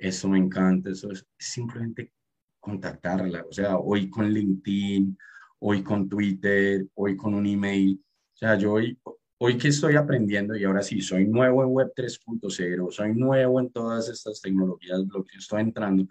eso 0.00 0.28
me 0.28 0.38
encanta, 0.38 0.90
eso 0.90 1.12
es 1.12 1.26
simplemente 1.38 2.12
contactarla, 2.58 3.44
o 3.48 3.52
sea, 3.52 3.76
hoy 3.78 4.08
con 4.08 4.30
LinkedIn, 4.30 5.16
hoy 5.60 5.82
con 5.82 6.08
Twitter, 6.08 6.86
hoy 6.94 7.16
con 7.16 7.34
un 7.34 7.46
email, 7.46 8.02
o 8.34 8.36
sea, 8.36 8.56
yo 8.56 8.72
hoy, 8.72 8.98
hoy 9.38 9.58
que 9.58 9.68
estoy 9.68 9.96
aprendiendo 9.96 10.56
y 10.56 10.64
ahora 10.64 10.82
sí, 10.82 11.02
soy 11.02 11.26
nuevo 11.26 11.62
en 11.62 11.68
Web 11.68 11.92
3.0, 11.94 12.90
soy 12.90 13.14
nuevo 13.14 13.60
en 13.60 13.70
todas 13.70 14.08
estas 14.08 14.40
tecnologías, 14.40 15.00
lo 15.00 15.22
que 15.22 15.36
estoy 15.36 15.60
entrando, 15.60 16.06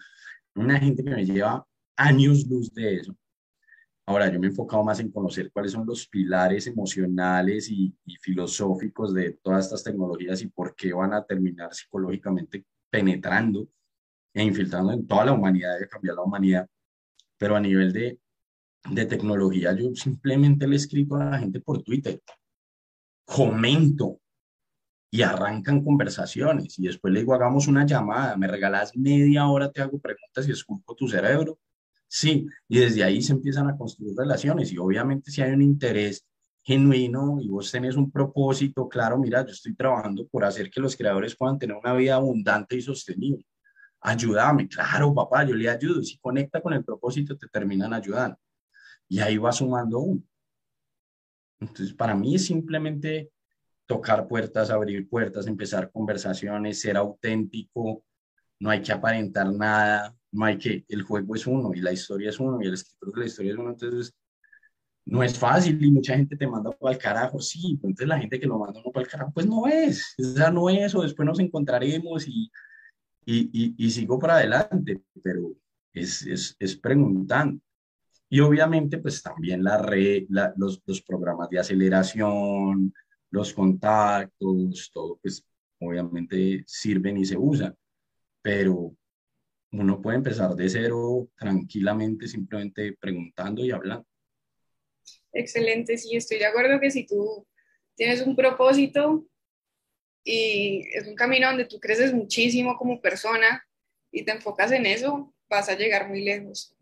una 0.54 0.80
gente 0.80 1.04
que 1.04 1.10
me 1.10 1.25
lleva 1.25 1.65
años 1.95 2.45
luz 2.47 2.71
de 2.73 2.97
eso. 2.97 3.15
Ahora, 4.06 4.32
yo 4.32 4.39
me 4.39 4.47
he 4.47 4.49
enfocado 4.49 4.84
más 4.84 4.99
en 4.99 5.12
conocer 5.12 5.52
cuáles 5.52 5.71
son 5.71 5.86
los 5.86 6.08
pilares 6.08 6.65
emocionales 6.65 7.69
y, 7.69 7.93
y 8.06 8.15
filosóficos 8.17 9.13
de 9.13 9.34
todas 9.43 9.65
estas 9.65 9.84
tecnologías 9.84 10.41
y 10.41 10.47
por 10.47 10.75
qué 10.75 10.93
van 10.93 11.13
a 11.13 11.23
terminar 11.23 11.73
psicológicamente 11.73 12.65
penetrando 12.89 13.67
e 14.34 14.44
infiltrando 14.44 14.94
en 14.94 15.08
toda 15.08 15.26
la 15.26 15.34
humanidad, 15.34 15.80
de 15.80 15.88
cambiar 15.88 16.15
la 16.15 16.24
humanidad, 16.24 16.68
pero 17.38 17.56
a 17.56 17.60
nivel 17.60 17.92
de, 17.94 18.20
de 18.89 19.06
tecnología, 19.06 19.74
yo 19.74 19.94
simplemente 19.96 20.68
le 20.68 20.76
escribo 20.76 21.15
a 21.15 21.26
la 21.26 21.39
gente 21.39 21.60
por 21.60 21.82
Twitter, 21.84 22.22
comento. 23.26 24.20
Y 25.12 25.24
arrancan 25.24 25.84
conversaciones. 25.84 26.78
Y 26.78 26.84
después 26.84 27.12
le 27.12 27.22
digo, 27.22 27.34
hagamos 27.34 27.68
una 27.68 27.84
llamada, 27.84 28.38
me 28.38 28.48
regalas 28.48 28.96
media 28.96 29.48
hora, 29.48 29.72
te 29.72 29.82
hago 29.82 29.98
preguntas 29.98 30.48
y 30.48 30.52
esculpo 30.52 30.94
tu 30.94 31.08
cerebro. 31.08 31.58
Sí, 32.08 32.46
y 32.68 32.78
desde 32.78 33.04
ahí 33.04 33.20
se 33.24 33.34
empiezan 33.34 33.68
a 33.70 33.76
construir 33.76 34.15
relaciones. 34.15 34.72
Y 34.72 34.78
obviamente 34.78 35.32
si 35.32 35.42
hay 35.42 35.52
un 35.52 35.63
interés 35.63 36.24
genuino 36.63 37.39
y 37.42 37.48
vos 37.48 37.72
tenés 37.72 37.96
un 37.96 38.12
propósito 38.12 38.88
claro, 38.88 39.18
mira, 39.18 39.44
yo 39.44 39.52
estoy 39.52 39.74
trabajando 39.74 40.28
por 40.28 40.46
hacer 40.46 40.70
que 40.70 40.80
los 40.80 40.96
creadores 40.96 41.36
puedan 41.36 41.58
tener 41.58 41.76
una 41.76 41.94
vida 41.94 42.13
abundante 42.13 42.76
y 42.76 42.82
sostenible 42.84 43.44
ayúdame, 44.01 44.67
claro, 44.67 45.13
papá, 45.13 45.43
yo 45.45 45.55
le 45.55 45.69
ayudo. 45.69 46.01
Si 46.03 46.17
conecta 46.19 46.62
con 46.62 46.73
el 46.73 46.83
propósito, 46.83 47.38
te 47.38 47.47
terminan 47.47 47.93
ayudando. 47.93 48.38
Y 49.07 49.19
ahí 49.19 49.38
va 49.38 49.51
sumando 49.51 49.99
uno. 49.99 50.23
Entonces, 51.59 51.93
para 51.93 52.15
mí 52.15 52.35
es 52.35 52.45
simplemente 52.45 53.31
tocar 53.85 54.27
puertas, 54.27 54.69
abrir 54.69 55.09
puertas, 55.09 55.47
empezar 55.47 55.91
conversaciones, 55.91 56.79
ser 56.79 56.95
auténtico, 56.95 58.03
no 58.59 58.69
hay 58.69 58.81
que 58.81 58.91
aparentar 58.91 59.51
nada, 59.51 60.15
no 60.31 60.45
hay 60.45 60.57
que, 60.57 60.85
el 60.88 61.01
juego 61.01 61.35
es 61.35 61.47
uno 61.47 61.71
y 61.73 61.81
la 61.81 61.91
historia 61.91 62.29
es 62.29 62.39
uno 62.39 62.62
y 62.62 62.67
el 62.67 62.75
escritor 62.75 63.13
de 63.13 63.19
la 63.19 63.25
historia 63.25 63.53
es 63.53 63.57
uno, 63.57 63.69
entonces 63.71 64.13
no 65.05 65.23
es 65.23 65.38
fácil 65.39 65.83
y 65.83 65.91
mucha 65.91 66.15
gente 66.15 66.38
te 66.38 66.45
manda 66.45 66.69
para 66.71 66.93
el 66.93 67.01
carajo, 67.01 67.39
sí, 67.39 67.79
entonces 67.83 68.07
la 68.07 68.19
gente 68.19 68.39
que 68.39 68.45
lo 68.45 68.59
manda 68.59 68.79
uno 68.79 68.91
para 68.91 69.05
el 69.05 69.09
carajo, 69.09 69.31
pues 69.33 69.47
no 69.47 69.65
es, 69.65 70.15
o 70.19 70.23
sea, 70.23 70.51
no 70.51 70.69
es, 70.69 70.93
o 70.93 71.01
después 71.01 71.25
nos 71.25 71.39
encontraremos 71.39 72.27
y 72.27 72.51
y, 73.25 73.75
y, 73.77 73.89
sigo 73.91 74.17
para 74.19 74.36
adelante, 74.38 75.01
pero 75.23 75.53
es, 75.93 76.25
es, 76.25 76.55
es 76.60 76.75
preguntando. 76.75 77.62
Y 78.29 78.39
obviamente, 78.41 78.99
pues 78.99 79.21
también 79.21 79.63
la 79.63 79.77
red, 79.82 80.25
la- 80.29 80.53
los, 80.58 80.82
los 80.86 81.01
programas 81.01 81.49
de 81.49 81.60
aceleración, 81.60 82.93
los 83.32 83.53
contactos, 83.53 84.91
todo, 84.93 85.19
pues 85.21 85.45
obviamente 85.79 86.63
sirven 86.67 87.17
y 87.17 87.25
se 87.25 87.38
usan, 87.38 87.75
pero 88.41 88.95
uno 89.71 90.01
puede 90.01 90.17
empezar 90.17 90.55
de 90.55 90.69
cero 90.69 91.29
tranquilamente, 91.38 92.27
simplemente 92.27 92.97
preguntando 92.99 93.63
y 93.63 93.71
hablando. 93.71 94.05
Excelente, 95.32 95.97
sí, 95.97 96.15
estoy 96.15 96.39
de 96.39 96.47
acuerdo 96.47 96.79
que 96.79 96.91
si 96.91 97.05
tú 97.05 97.45
tienes 97.95 98.25
un 98.25 98.36
propósito 98.36 99.25
y 100.32 100.88
es 100.94 101.08
un 101.08 101.15
camino 101.15 101.48
donde 101.48 101.65
tú 101.65 101.80
creces 101.80 102.13
muchísimo 102.13 102.78
como 102.78 103.02
persona 103.02 103.65
y 104.12 104.24
te 104.24 104.32
enfocas 104.32 104.72
en 104.72 104.86
eso, 104.86 105.34
vas 105.50 105.70
a 105.70 105.76
llegar 105.76 106.08
muy 106.08 106.22
lejos. 106.22 106.76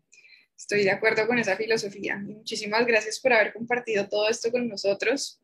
Estoy 0.54 0.84
de 0.84 0.90
acuerdo 0.90 1.26
con 1.26 1.38
esa 1.38 1.56
filosofía. 1.56 2.18
Muchísimas 2.18 2.86
gracias 2.86 3.18
por 3.18 3.32
haber 3.32 3.54
compartido 3.54 4.06
todo 4.06 4.28
esto 4.28 4.50
con 4.50 4.68
nosotros. 4.68 5.40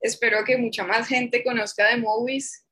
Espero 0.00 0.44
que 0.44 0.56
mucha 0.56 0.84
más 0.84 1.06
gente 1.06 1.44
conozca 1.44 1.88
de 1.88 1.98
Movies 1.98 2.66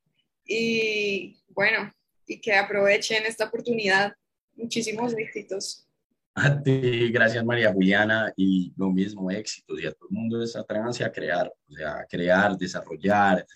y 0.45 1.41
bueno, 1.51 1.95
y 2.27 2.41
que 2.41 2.53
aprovechen 2.55 3.25
esta 3.25 3.45
oportunidad. 3.45 4.13
Muchísimos 4.57 5.17
éxitos. 5.17 5.87
A 6.35 6.61
ti, 6.61 7.13
gracias 7.13 7.45
María 7.45 7.73
Juliana, 7.73 8.33
y 8.37 8.73
lo 8.77 8.91
mismo, 8.91 9.31
éxitos, 9.31 9.81
y 9.81 9.87
a 9.87 9.93
todo 9.93 10.09
el 10.11 10.17
mundo 10.17 10.43
es 10.43 10.57
atrévanse 10.57 11.05
a 11.05 11.13
crear, 11.13 11.47
o 11.69 11.73
sea, 11.73 12.07
crear, 12.09 12.57
desarrollar, 12.57 13.47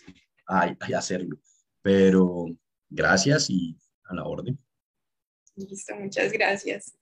a, 0.47 0.77
hacerlo. 0.97 1.39
Pero 1.83 2.47
gracias 2.89 3.51
y 3.51 3.77
a 4.05 4.15
la 4.15 4.25
orden. 4.25 4.59
Listo, 5.57 5.95
muchas 5.97 6.33
gracias. 6.33 6.97